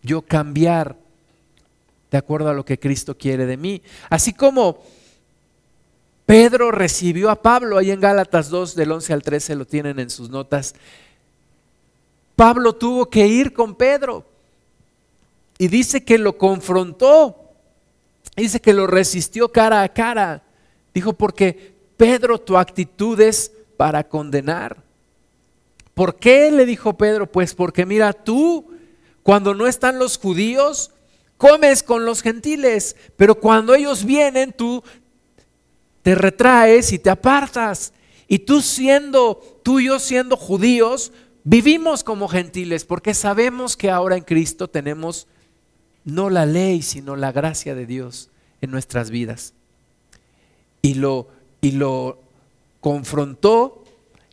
[0.03, 0.97] yo cambiar
[2.11, 3.81] de acuerdo a lo que Cristo quiere de mí.
[4.09, 4.83] Así como
[6.25, 10.09] Pedro recibió a Pablo, ahí en Gálatas 2 del 11 al 13 lo tienen en
[10.09, 10.75] sus notas,
[12.36, 14.25] Pablo tuvo que ir con Pedro
[15.57, 17.53] y dice que lo confrontó,
[18.36, 20.43] dice que lo resistió cara a cara.
[20.93, 24.84] Dijo, porque Pedro, tu actitud es para condenar.
[25.95, 27.31] ¿Por qué le dijo Pedro?
[27.31, 28.67] Pues porque mira, tú
[29.23, 30.91] cuando no están los judíos,
[31.37, 34.83] comes con los gentiles, pero cuando ellos vienen, tú
[36.03, 37.93] te retraes y te apartas.
[38.27, 41.11] Y tú siendo, tú y yo siendo judíos,
[41.47, 45.27] Vivimos como gentiles porque sabemos que ahora en Cristo tenemos
[46.03, 48.31] no la ley, sino la gracia de Dios
[48.61, 49.53] en nuestras vidas.
[50.81, 51.27] Y lo,
[51.61, 52.17] y lo
[52.81, 53.83] confrontó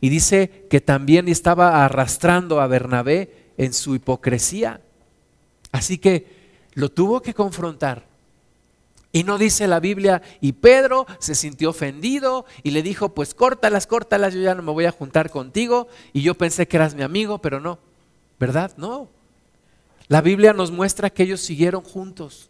[0.03, 4.81] y dice que también estaba arrastrando a Bernabé en su hipocresía.
[5.71, 6.27] Así que
[6.73, 8.05] lo tuvo que confrontar.
[9.13, 13.87] Y no dice la Biblia, y Pedro se sintió ofendido y le dijo, pues córtalas,
[13.87, 15.87] córtalas, yo ya no me voy a juntar contigo.
[16.11, 17.79] Y yo pensé que eras mi amigo, pero no,
[18.37, 18.73] ¿verdad?
[18.75, 19.07] No.
[20.09, 22.49] La Biblia nos muestra que ellos siguieron juntos.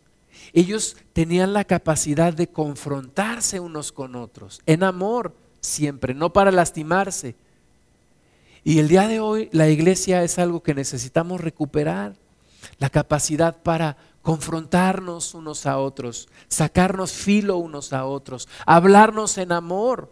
[0.54, 7.36] Ellos tenían la capacidad de confrontarse unos con otros, en amor siempre, no para lastimarse.
[8.64, 12.16] Y el día de hoy la iglesia es algo que necesitamos recuperar,
[12.80, 20.10] la capacidad para confrontarnos unos a otros, sacarnos filo unos a otros, hablarnos en amor.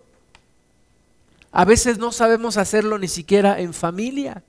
[1.51, 4.43] A veces no sabemos hacerlo ni siquiera en familia.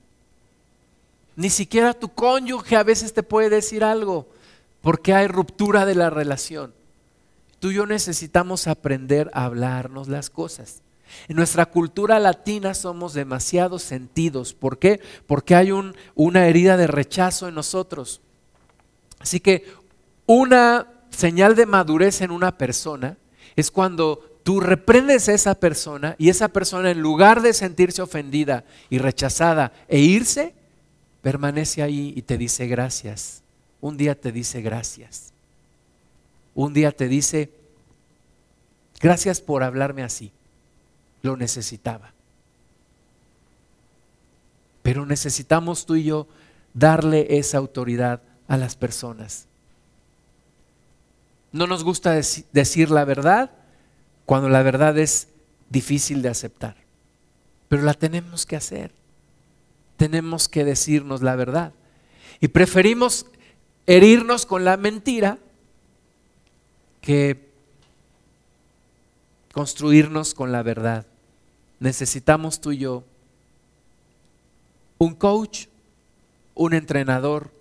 [1.35, 4.27] Ni siquiera tu cónyuge a veces te puede decir algo.
[4.81, 6.73] porque hay ruptura de la relación.
[7.61, 10.82] Tú y yo necesitamos aprender a hablarnos las cosas.
[11.27, 14.53] En nuestra cultura latina somos demasiado sentidos.
[14.53, 14.99] ¿Por qué?
[15.27, 15.71] Porque hay
[16.15, 18.21] una herida de rechazo en nosotros.
[19.19, 19.65] Así que
[20.25, 23.17] una señal de madurez en una persona
[23.55, 28.65] es cuando tú reprendes a esa persona y esa persona en lugar de sentirse ofendida
[28.89, 30.53] y rechazada e irse,
[31.21, 33.43] permanece ahí y te dice gracias.
[33.79, 35.33] Un día te dice gracias.
[36.55, 37.49] Un día te dice,
[38.99, 40.31] gracias por hablarme así.
[41.23, 42.11] Lo necesitaba.
[44.83, 46.27] Pero necesitamos tú y yo
[46.73, 49.47] darle esa autoridad a las personas.
[51.51, 53.51] No nos gusta decir la verdad
[54.25, 55.27] cuando la verdad es
[55.69, 56.75] difícil de aceptar,
[57.69, 58.91] pero la tenemos que hacer.
[59.97, 61.73] Tenemos que decirnos la verdad.
[62.39, 63.27] Y preferimos
[63.85, 65.37] herirnos con la mentira
[67.01, 67.49] que
[69.53, 71.05] construirnos con la verdad.
[71.83, 73.03] Necesitamos tú y yo
[74.97, 75.65] un coach,
[76.55, 77.51] un entrenador,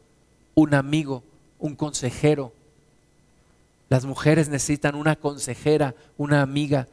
[0.55, 1.25] un amigo,
[1.59, 2.53] un consejero.
[3.89, 6.87] Las mujeres necesitan una consejera, una amiga,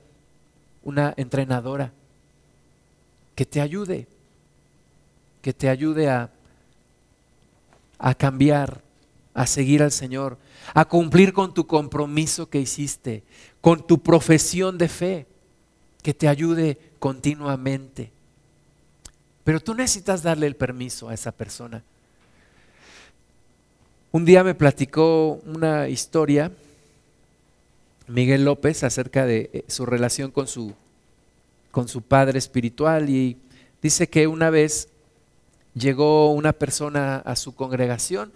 [0.82, 1.94] una entrenadora
[3.36, 4.08] que te ayude,
[5.44, 6.32] que te ayude a,
[8.00, 8.82] a cambiar,
[9.36, 10.40] a seguir al Señor,
[10.74, 13.22] a cumplir con tu compromiso que hiciste,
[13.62, 15.28] con tu profesión de fe,
[16.02, 18.12] que te ayude continuamente.
[19.44, 21.84] Pero tú necesitas darle el permiso a esa persona.
[24.12, 26.52] Un día me platicó una historia
[28.08, 30.74] Miguel López acerca de eh, su relación con su,
[31.72, 33.38] con su padre espiritual y
[33.84, 34.90] dice que una vez
[35.76, 38.32] llegó una persona a su congregación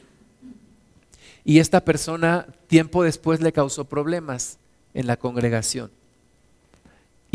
[1.44, 4.58] y esta persona tiempo después le causó problemas
[4.94, 5.92] en la congregación.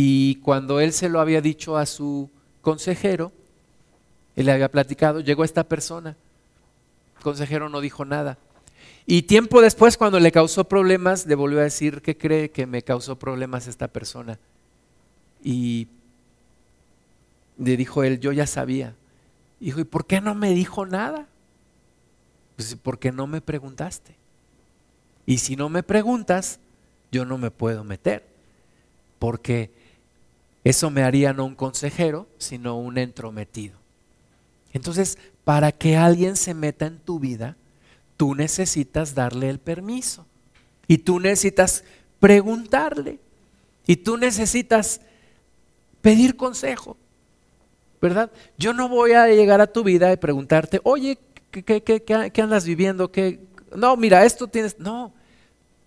[0.01, 2.31] Y cuando él se lo había dicho a su
[2.63, 3.33] consejero,
[4.37, 6.17] él le había platicado, llegó esta persona.
[7.17, 8.39] El consejero no dijo nada.
[9.07, 12.83] Y tiempo después, cuando le causó problemas, le volvió a decir, ¿qué cree que me
[12.83, 14.39] causó problemas esta persona?
[15.43, 15.89] Y
[17.59, 18.95] le dijo él, yo ya sabía.
[19.59, 21.27] Dijo, ¿y por qué no me dijo nada?
[22.55, 24.15] Pues porque no me preguntaste.
[25.27, 26.61] Y si no me preguntas,
[27.11, 28.25] yo no me puedo meter.
[29.19, 29.77] Porque
[30.69, 33.79] eso me haría no un consejero, sino un entrometido.
[34.73, 37.57] Entonces, para que alguien se meta en tu vida,
[38.19, 40.27] tú necesitas darle el permiso.
[40.87, 41.85] Y tú necesitas
[42.21, 43.19] preguntarle.
[43.87, 45.01] Y tú necesitas
[46.03, 46.99] pedir consejo.
[48.03, 48.31] ¿Verdad?
[48.59, 51.19] Yo no voy a llegar a tu vida y preguntarte, oye,
[51.51, 53.11] ¿qué, qué, andas viviendo?
[53.11, 53.41] ¿Qué?
[53.75, 54.79] No, mira, esto tienes...
[54.79, 55.15] No,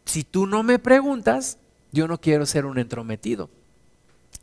[0.06, 1.60] si tú no me preguntas,
[1.92, 3.50] yo no quiero ser un entrometido.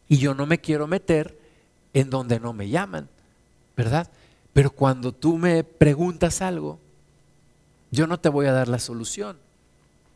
[0.08, 1.38] Y yo no me quiero meter
[1.92, 3.08] en donde no me llaman,
[3.76, 4.10] ¿verdad?
[4.52, 6.78] Pero cuando tú me preguntas algo,
[7.90, 9.38] yo no te voy a dar la solución,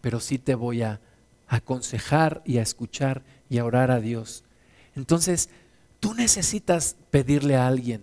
[0.01, 1.01] pero sí te voy a
[1.49, 4.45] aconsejar y a escuchar y a orar a Dios.
[4.97, 5.49] Entonces,
[6.01, 8.03] tú necesitas pedirle a alguien,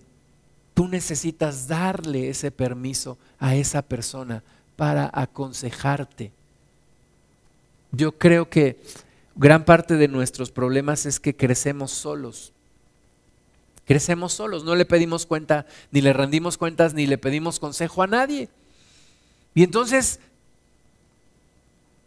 [0.73, 4.43] tú necesitas darle ese permiso a esa persona
[4.75, 6.31] para aconsejarte.
[7.91, 8.81] Yo creo que
[9.39, 12.51] gran parte de nuestros problemas es que crecemos solos.
[13.85, 18.07] Crecemos solos, no le pedimos cuenta, ni le rendimos cuentas, ni le pedimos consejo a
[18.07, 18.49] nadie.
[19.55, 20.19] Y entonces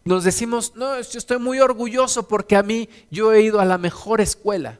[0.04, 3.78] nos decimos, no, yo estoy muy orgulloso porque a mí yo he ido a la
[3.78, 4.78] mejor escuela.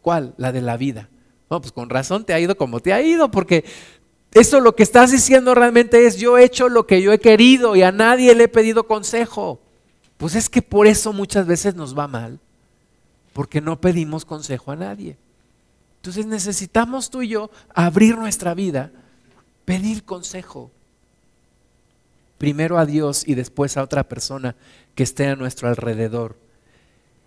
[0.00, 0.34] ¿Cuál?
[0.38, 1.10] La de la vida.
[1.50, 3.66] No, pues con razón te ha ido como te ha ido, porque
[4.32, 7.76] eso lo que estás diciendo realmente es yo he hecho lo que yo he querido
[7.76, 9.61] y a nadie le he pedido consejo.
[10.22, 12.38] Pues es que por eso muchas veces nos va mal,
[13.32, 15.16] porque no pedimos consejo a nadie.
[15.96, 18.92] Entonces necesitamos tú y yo abrir nuestra vida,
[19.64, 20.70] pedir consejo.
[22.38, 24.54] Primero a Dios y después a otra persona
[24.94, 26.36] que esté a nuestro alrededor.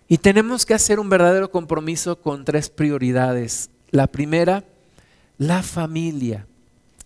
[0.08, 3.68] Y tenemos que hacer un verdadero compromiso con tres prioridades.
[3.90, 4.64] La primera,
[5.36, 6.46] la familia.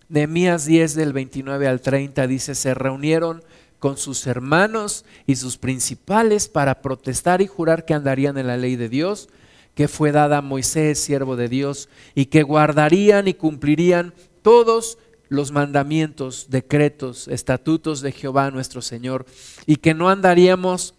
[0.07, 3.43] Nehemías 10 del 29 al 30 dice, se reunieron
[3.81, 8.75] con sus hermanos y sus principales para protestar y jurar que andarían en la ley
[8.75, 9.27] de Dios,
[9.73, 14.13] que fue dada a Moisés, siervo de Dios, y que guardarían y cumplirían
[14.43, 19.25] todos los mandamientos, decretos, estatutos de Jehová nuestro Señor,
[19.65, 20.93] y que no andaríamos,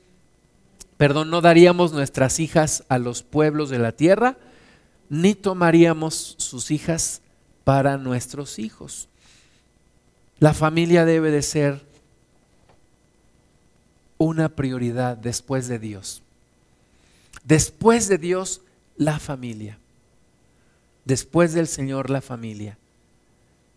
[0.96, 4.38] perdón, no daríamos nuestras hijas a los pueblos de la tierra,
[5.08, 7.22] ni tomaríamos sus hijas
[7.62, 9.08] para nuestros hijos.
[10.40, 11.91] La familia debe de ser
[14.22, 16.22] una prioridad después de Dios.
[17.42, 18.60] Después de Dios,
[18.96, 19.78] la familia.
[21.04, 22.78] Después del Señor, la familia.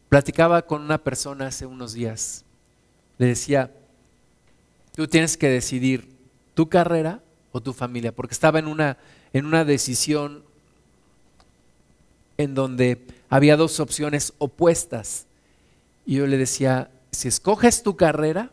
[0.07, 2.45] Platicaba con una persona hace unos días.
[3.17, 3.71] Le decía,
[4.95, 6.07] tú tienes que decidir
[6.53, 7.21] tu carrera
[7.51, 8.97] o tu familia, porque estaba en una,
[9.33, 10.43] en una decisión
[12.37, 15.25] en donde había dos opciones opuestas.
[16.05, 18.51] Y yo le decía, si escoges tu carrera,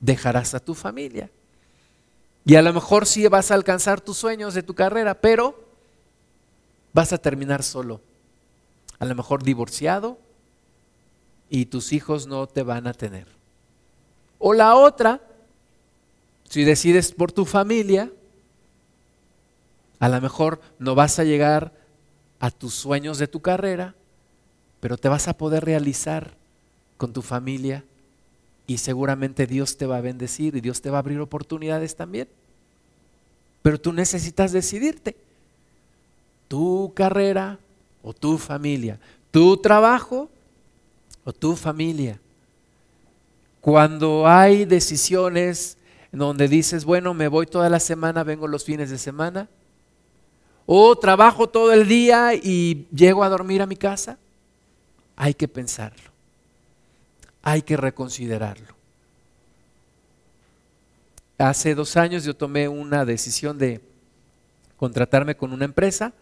[0.00, 1.30] dejarás a tu familia.
[2.44, 5.62] Y a lo mejor sí vas a alcanzar tus sueños de tu carrera, pero
[6.92, 8.00] vas a terminar solo.
[8.98, 10.18] A lo mejor divorciado
[11.50, 13.26] y tus hijos no te van a tener.
[14.38, 15.20] O la otra,
[16.48, 18.10] si decides por tu familia,
[19.98, 21.72] a lo mejor no vas a llegar
[22.40, 23.94] a tus sueños de tu carrera,
[24.80, 26.34] pero te vas a poder realizar
[26.96, 27.84] con tu familia
[28.68, 32.28] y seguramente Dios te va a bendecir y Dios te va a abrir oportunidades también.
[33.62, 35.16] Pero tú necesitas decidirte.
[36.46, 37.58] Tu carrera
[38.02, 39.00] o tu familia,
[39.30, 40.30] tu trabajo
[41.24, 42.20] o tu familia.
[43.60, 45.76] Cuando hay decisiones
[46.12, 49.48] donde dices, bueno, me voy toda la semana, vengo los fines de semana,
[50.66, 54.18] o trabajo todo el día y llego a dormir a mi casa,
[55.16, 56.07] hay que pensarlo,
[57.42, 58.74] hay que reconsiderarlo.
[61.38, 63.80] Hace dos años yo tomé una decisión de
[64.76, 66.12] contratarme con una empresa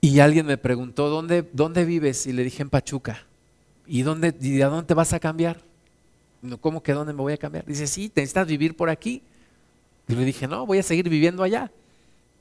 [0.00, 2.26] y alguien me preguntó, ¿dónde, dónde vives?
[2.26, 3.24] Y le dije en Pachuca.
[3.86, 5.60] ¿Y, dónde, ¿Y a dónde te vas a cambiar?
[6.60, 7.64] ¿Cómo que dónde me voy a cambiar?
[7.64, 9.22] Dice, sí, necesitas vivir por aquí.
[10.06, 11.70] Y le dije, no, voy a seguir viviendo allá.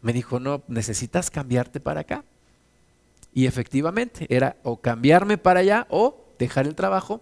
[0.02, 2.24] Me dijo, no, necesitas cambiarte para acá.
[3.34, 7.22] Y efectivamente, era o cambiarme para allá o dejar el trabajo.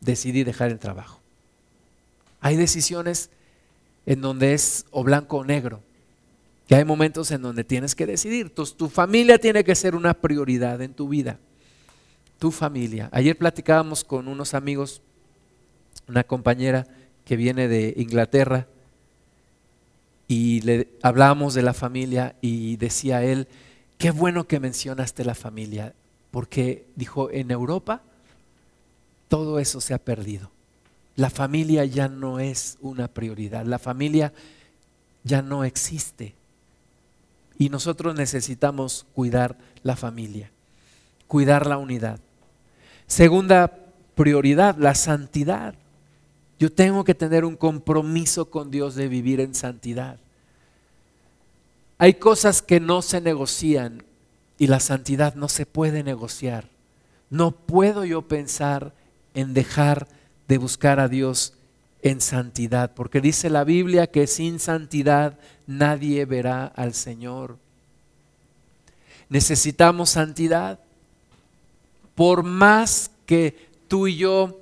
[0.00, 1.20] Decidí dejar el trabajo.
[2.40, 3.30] Hay decisiones
[4.04, 5.80] en donde es o blanco o negro.
[6.68, 8.46] Y hay momentos en donde tienes que decidir.
[8.46, 11.38] Entonces, tu familia tiene que ser una prioridad en tu vida.
[12.38, 13.08] Tu familia.
[13.12, 15.00] Ayer platicábamos con unos amigos
[16.08, 16.86] una compañera
[17.24, 18.66] que viene de Inglaterra
[20.28, 23.48] y le hablábamos de la familia y decía él,
[23.98, 25.94] qué bueno que mencionaste la familia,
[26.30, 28.02] porque dijo, en Europa
[29.28, 30.50] todo eso se ha perdido.
[31.16, 34.32] La familia ya no es una prioridad, la familia
[35.24, 36.34] ya no existe.
[37.58, 40.50] Y nosotros necesitamos cuidar la familia,
[41.26, 42.20] cuidar la unidad.
[43.06, 43.72] Segunda
[44.14, 45.74] prioridad, la santidad.
[46.58, 50.18] Yo tengo que tener un compromiso con Dios de vivir en santidad.
[51.98, 54.04] Hay cosas que no se negocian
[54.58, 56.68] y la santidad no se puede negociar.
[57.30, 58.92] No puedo yo pensar
[59.36, 60.08] en dejar
[60.48, 61.52] de buscar a Dios
[62.02, 67.58] en santidad, porque dice la Biblia que sin santidad nadie verá al Señor.
[69.28, 70.80] Necesitamos santidad.
[72.14, 74.58] Por más que tú y yo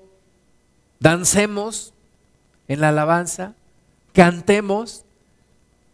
[0.99, 1.93] dancemos
[2.67, 3.55] en la alabanza,
[4.13, 5.05] cantemos,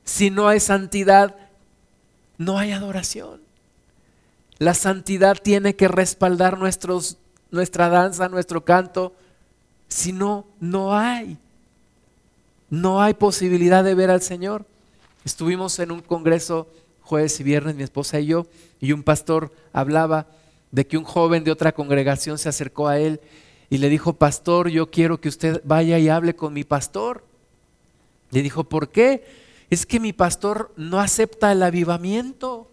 [0.04, 1.36] si no hay santidad,
[2.38, 3.42] no hay adoración.
[4.58, 7.18] La santidad tiene que respaldar nuestros,
[7.50, 9.12] nuestra danza, nuestro canto,
[9.88, 11.38] si no, no hay.
[12.68, 14.64] No hay posibilidad de ver al Señor.
[15.24, 16.68] Estuvimos en un congreso
[17.02, 18.46] jueves y viernes, mi esposa y yo,
[18.80, 20.26] y un pastor hablaba
[20.70, 23.20] de que un joven de otra congregación se acercó a él
[23.68, 27.24] y le dijo, pastor, yo quiero que usted vaya y hable con mi pastor.
[28.30, 29.24] Le dijo, ¿por qué?
[29.70, 32.68] Es que mi pastor no acepta el avivamiento.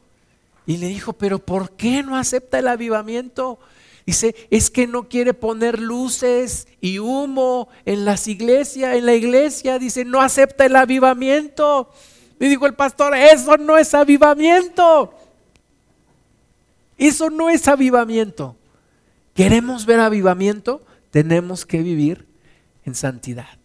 [0.65, 3.59] Y le dijo, pero ¿por qué no acepta el avivamiento?
[4.08, 9.78] Dice, es que no quiere poner luces y humo en las iglesias, en la iglesia.
[9.78, 11.91] Dice, no acepta el avivamiento.
[12.39, 15.14] Le dijo el pastor, eso no es avivamiento.
[16.97, 18.55] Eso no es avivamiento.
[19.36, 20.82] ¿Queremos ver avivamiento?
[21.12, 22.28] tenemos que vivir
[22.86, 23.58] en santidad.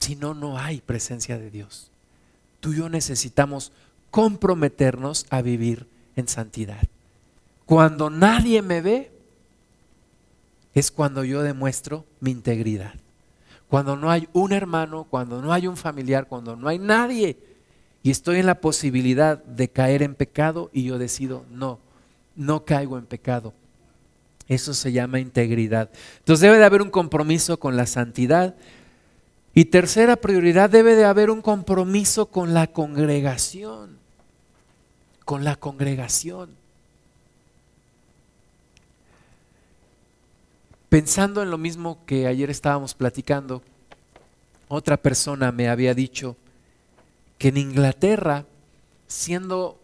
[0.00, 1.90] Si no, no hay presencia de Dios.
[2.60, 3.70] Tú y yo necesitamos
[4.10, 6.82] comprometernos a vivir en santidad.
[7.66, 9.10] Cuando nadie me ve,
[10.74, 12.94] es cuando yo demuestro mi integridad.
[13.68, 17.38] Cuando no hay un hermano, cuando no hay un familiar, cuando no hay nadie
[18.02, 21.78] y estoy en la posibilidad de caer en pecado y yo decido, no,
[22.36, 23.54] no caigo en pecado
[24.48, 25.90] eso se llama integridad.
[26.18, 28.54] Entonces debe de haber un compromiso con la santidad.
[29.54, 33.98] Y tercera prioridad, debe de haber un compromiso con la congregación.
[35.24, 36.50] Con la congregación.
[40.94, 43.64] Pensando en lo mismo que ayer estábamos platicando,
[44.68, 46.36] otra persona me había dicho
[47.36, 48.46] que en Inglaterra,
[49.08, 49.80] siendo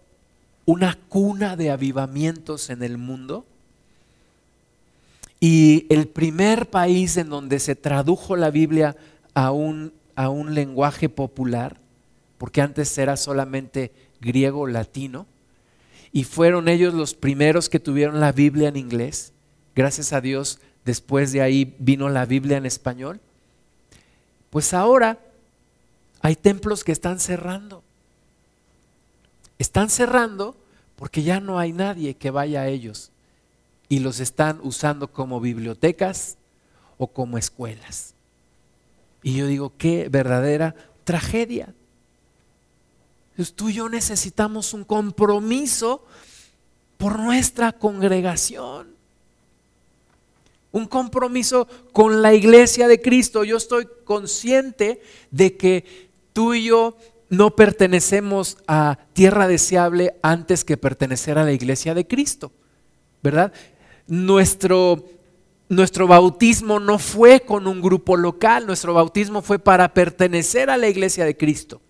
[0.66, 3.44] una cuna de avivamientos en el mundo,
[5.40, 8.96] y el primer país en donde se tradujo la Biblia
[9.34, 11.80] a un, a un lenguaje popular,
[12.38, 13.90] porque antes era solamente
[14.20, 15.26] griego latino,
[16.12, 19.32] y fueron ellos los primeros que tuvieron la Biblia en inglés.
[19.74, 23.20] Gracias a Dios, después de ahí vino la Biblia en español.
[24.50, 25.18] Pues ahora
[26.20, 27.82] hay templos que están cerrando.
[29.58, 30.56] Están cerrando
[30.96, 33.10] porque ya no hay nadie que vaya a ellos
[33.88, 36.36] y los están usando como bibliotecas
[36.96, 38.14] o como escuelas.
[39.22, 40.74] Y yo digo, qué verdadera
[41.04, 41.74] tragedia.
[43.56, 46.04] Tú y yo necesitamos un compromiso
[46.98, 48.99] por nuestra congregación.
[50.72, 53.44] Un compromiso con la iglesia de Cristo.
[53.44, 55.00] Yo estoy consciente
[55.30, 56.96] de que tú y yo
[57.28, 62.52] no pertenecemos a tierra deseable antes que pertenecer a la iglesia de Cristo.
[63.22, 63.52] ¿Verdad?
[64.06, 65.04] Nuestro,
[65.68, 70.88] nuestro bautismo no fue con un grupo local, nuestro bautismo fue para pertenecer a la
[70.88, 71.80] iglesia de Cristo.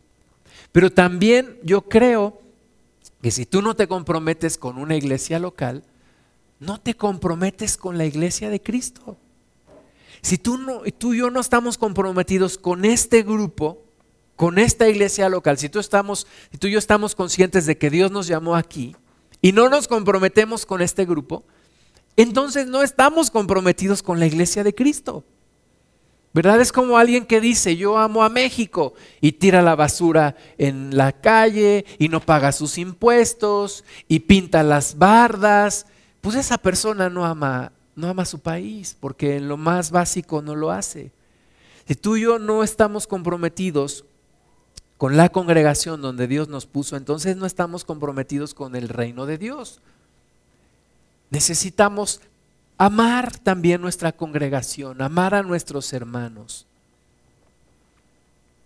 [0.73, 2.41] Pero también yo creo
[3.23, 5.85] que si tú no te comprometes con una iglesia local,
[6.61, 9.17] no te comprometes con la iglesia de Cristo.
[10.23, 13.83] Si tú, no, tú y yo no estamos comprometidos con este grupo,
[14.37, 17.91] con esta iglesia local, si tú, estamos, si tú y yo estamos conscientes de que
[17.91, 18.95] Dios nos llamó aquí
[19.41, 21.45] y no nos comprometemos con este grupo,
[22.17, 25.25] entonces no estamos comprometidos con la iglesia de Cristo.
[26.33, 26.61] ¿Verdad?
[26.61, 31.13] Es como alguien que dice, yo amo a México y tira la basura en la
[31.13, 35.87] calle y no paga sus impuestos y pinta las bardas.
[36.21, 40.55] Pues esa persona no ama, no ama su país porque en lo más básico no
[40.55, 41.11] lo hace.
[41.87, 44.05] Si tú y yo no estamos comprometidos
[44.99, 49.39] con la congregación donde Dios nos puso, entonces no estamos comprometidos con el reino de
[49.39, 49.81] Dios.
[51.31, 52.21] Necesitamos
[52.77, 56.67] amar también nuestra congregación, amar a nuestros hermanos.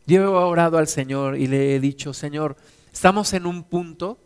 [0.06, 2.56] Yo he orado al Señor y le he dicho, Señor,
[2.92, 4.18] estamos en un punto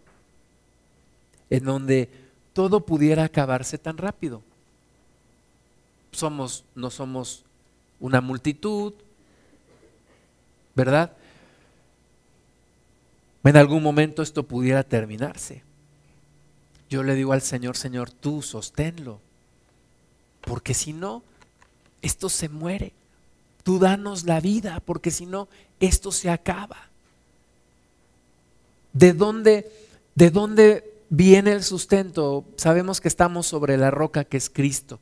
[1.50, 2.10] en donde
[2.58, 4.42] todo pudiera acabarse tan rápido.
[6.10, 7.44] Somos, no somos
[8.00, 8.94] una multitud,
[10.74, 11.12] ¿verdad?
[13.44, 15.62] En algún momento esto pudiera terminarse.
[16.90, 19.20] Yo le digo al Señor, Señor, tú sosténlo
[20.40, 21.22] porque si no,
[22.02, 22.92] esto se muere.
[23.62, 25.46] Tú danos la vida, porque si no,
[25.78, 26.88] esto se acaba.
[28.92, 29.70] ¿De dónde,
[30.16, 32.44] ¿De dónde viene el sustento?
[32.56, 35.00] Sabemos que estamos sobre la roca que es Cristo.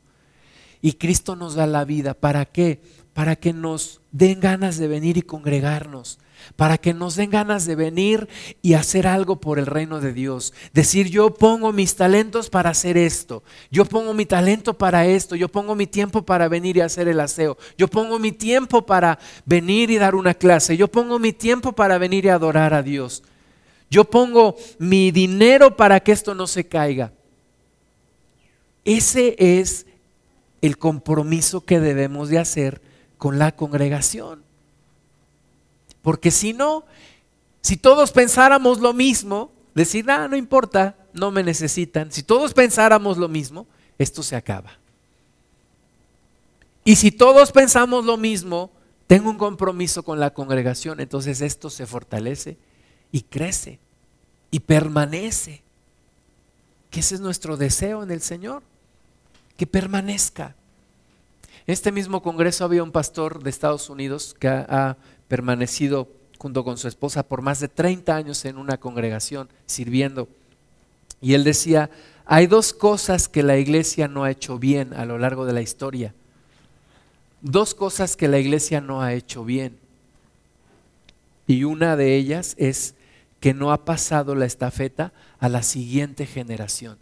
[0.83, 2.15] Y Cristo nos da la vida.
[2.15, 2.81] ¿Para qué?
[3.13, 6.19] Para que nos den ganas de venir y congregarnos
[6.55, 8.29] para que nos den ganas de venir
[8.63, 10.53] y hacer algo por el reino de Dios.
[10.73, 15.49] Decir, yo pongo mis talentos para hacer esto, yo pongo mi talento para esto, yo
[15.49, 19.91] pongo mi tiempo para venir y hacer el aseo, yo pongo mi tiempo para venir
[19.91, 23.23] y dar una clase, yo pongo mi tiempo para venir y adorar a Dios.
[23.91, 27.13] Yo pongo mi dinero para que esto no se caiga.
[28.85, 29.87] Ese es
[30.61, 32.81] el compromiso que debemos de hacer
[33.19, 34.43] con la congregación.
[36.03, 36.85] Porque si no,
[37.61, 43.19] si todos pensáramos lo mismo, decir, ah, no importa, no me necesitan, si todos pensáramos
[43.19, 43.67] lo mismo,
[43.99, 44.79] esto se acaba.
[46.85, 48.71] Y si todos pensamos lo mismo,
[49.07, 52.57] tengo un compromiso con la congregación, entonces esto se fortalece
[53.13, 53.79] y crece
[54.51, 55.63] y permanece.
[56.91, 58.63] Que ese es nuestro deseo en el Señor,
[59.57, 60.55] que permanezca.
[61.67, 64.97] En este mismo congreso había un pastor de Estados Unidos que ha,
[65.29, 70.29] permanecido junto con su esposa por más de 30 años en una congregación sirviendo.
[71.21, 71.91] Y él decía,
[72.25, 75.63] hay dos cosas que la iglesia no ha hecho bien a lo largo de la
[75.63, 76.15] historia.
[77.41, 79.77] Dos cosas que la iglesia no ha hecho bien.
[81.47, 82.95] Y una de ellas es
[83.41, 86.99] que no ha pasado la estafeta a la siguiente generación.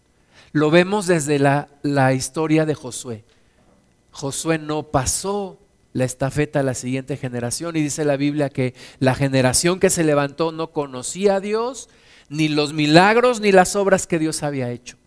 [0.51, 3.23] Lo vemos desde la, la historia de Josué.
[4.11, 5.59] Josué no pasó
[5.95, 7.77] la estafeta a la siguiente generación.
[7.77, 11.89] Y dice la Biblia que la generación que se levantó no conocía a Dios,
[12.27, 14.97] ni los milagros, ni las obras que Dios había hecho.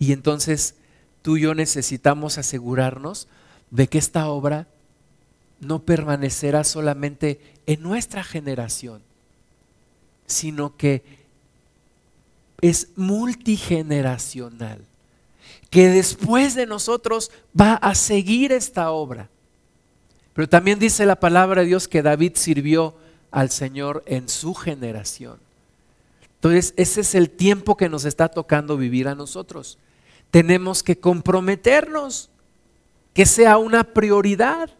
[0.00, 0.74] Y entonces
[1.22, 3.28] tú y yo necesitamos asegurarnos
[3.70, 4.66] de que esta obra
[5.60, 9.02] no permanecerá solamente en nuestra generación,
[10.26, 11.02] sino que
[12.60, 14.80] es multigeneracional
[15.74, 19.28] que después de nosotros va a seguir esta obra.
[20.32, 22.94] Pero también dice la palabra de Dios que David sirvió
[23.32, 25.36] al Señor en su generación.
[26.36, 29.76] Entonces, ese es el tiempo que nos está tocando vivir a nosotros.
[30.30, 32.30] Tenemos que comprometernos,
[33.12, 34.70] que sea una prioridad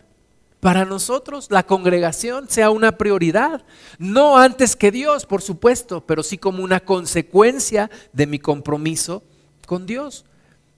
[0.65, 3.67] para nosotros, la congregación sea una prioridad.
[3.99, 9.23] No antes que Dios, por supuesto, pero sí como una consecuencia de mi compromiso
[9.67, 10.25] con Dios.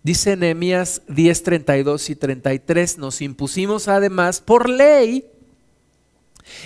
[0.03, 5.25] Dice Nehemías 10, 32 y 33, nos impusimos además por ley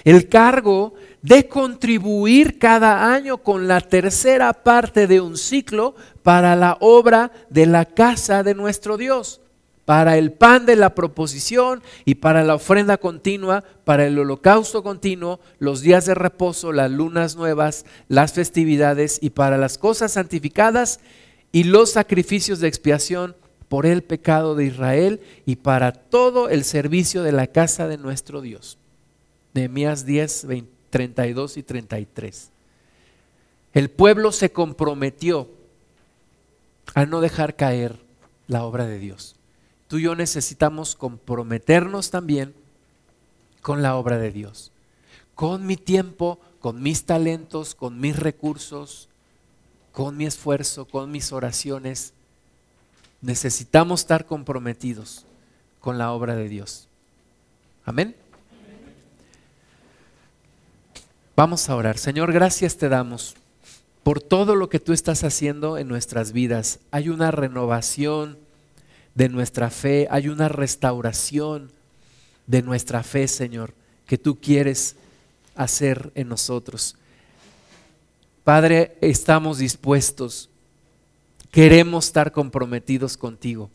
[0.05, 6.79] el cargo de contribuir cada año con la tercera parte de un ciclo para la
[6.81, 9.43] obra de la casa de nuestro Dios,
[9.91, 15.41] para el pan de la proposición y para la ofrenda continua, para el holocausto continuo,
[15.59, 21.01] los días de reposo, las lunas nuevas, las festividades y para las cosas santificadas
[21.51, 23.34] y los sacrificios de expiación
[23.68, 28.43] por el pecado de Israel y para todo el servicio de la casa de nuestro
[28.43, 28.78] Dios.
[29.55, 30.47] Nehemías 10,
[30.91, 32.51] 32 y 33.
[33.74, 35.49] El pueblo se comprometió
[36.95, 37.97] a no dejar caer
[38.47, 39.34] la obra de Dios.
[39.91, 42.55] Tú y yo necesitamos comprometernos también
[43.61, 44.70] con la obra de Dios,
[45.34, 49.09] con mi tiempo, con mis talentos, con mis recursos,
[49.91, 52.12] con mi esfuerzo, con mis oraciones.
[53.20, 55.26] Necesitamos estar comprometidos
[55.80, 56.86] con la obra de Dios.
[57.84, 58.14] Amén.
[61.34, 61.99] Vamos a orar.
[61.99, 63.34] Señor, gracias te damos
[64.05, 66.78] por todo lo que tú estás haciendo en nuestras vidas.
[66.93, 68.38] Hay una renovación
[69.15, 71.71] de nuestra fe, hay una restauración
[72.47, 73.75] de nuestra fe, Señor,
[74.07, 74.97] que tú quieres
[75.55, 76.97] hacer en nosotros.
[78.45, 80.49] Padre, estamos dispuestos,
[81.51, 83.71] queremos estar comprometidos contigo.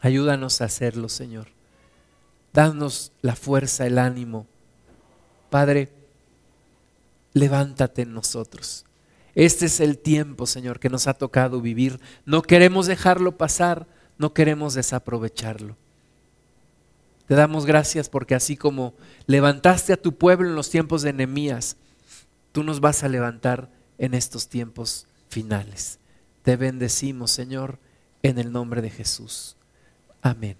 [0.00, 1.48] Ayúdanos a hacerlo, Señor.
[2.52, 4.46] Danos la fuerza, el ánimo.
[5.50, 5.88] Padre,
[7.32, 8.84] levántate en nosotros.
[9.34, 11.98] Este es el tiempo, Señor, que nos ha tocado vivir.
[12.24, 13.86] No queremos dejarlo pasar,
[14.18, 15.76] no queremos desaprovecharlo.
[17.26, 18.94] Te damos gracias porque así como
[19.26, 21.76] levantaste a tu pueblo en los tiempos de Nehemías,
[22.52, 25.98] tú nos vas a levantar en estos tiempos finales.
[26.42, 27.78] Te bendecimos, Señor,
[28.22, 29.56] en el nombre de Jesús.
[30.20, 30.56] Amén.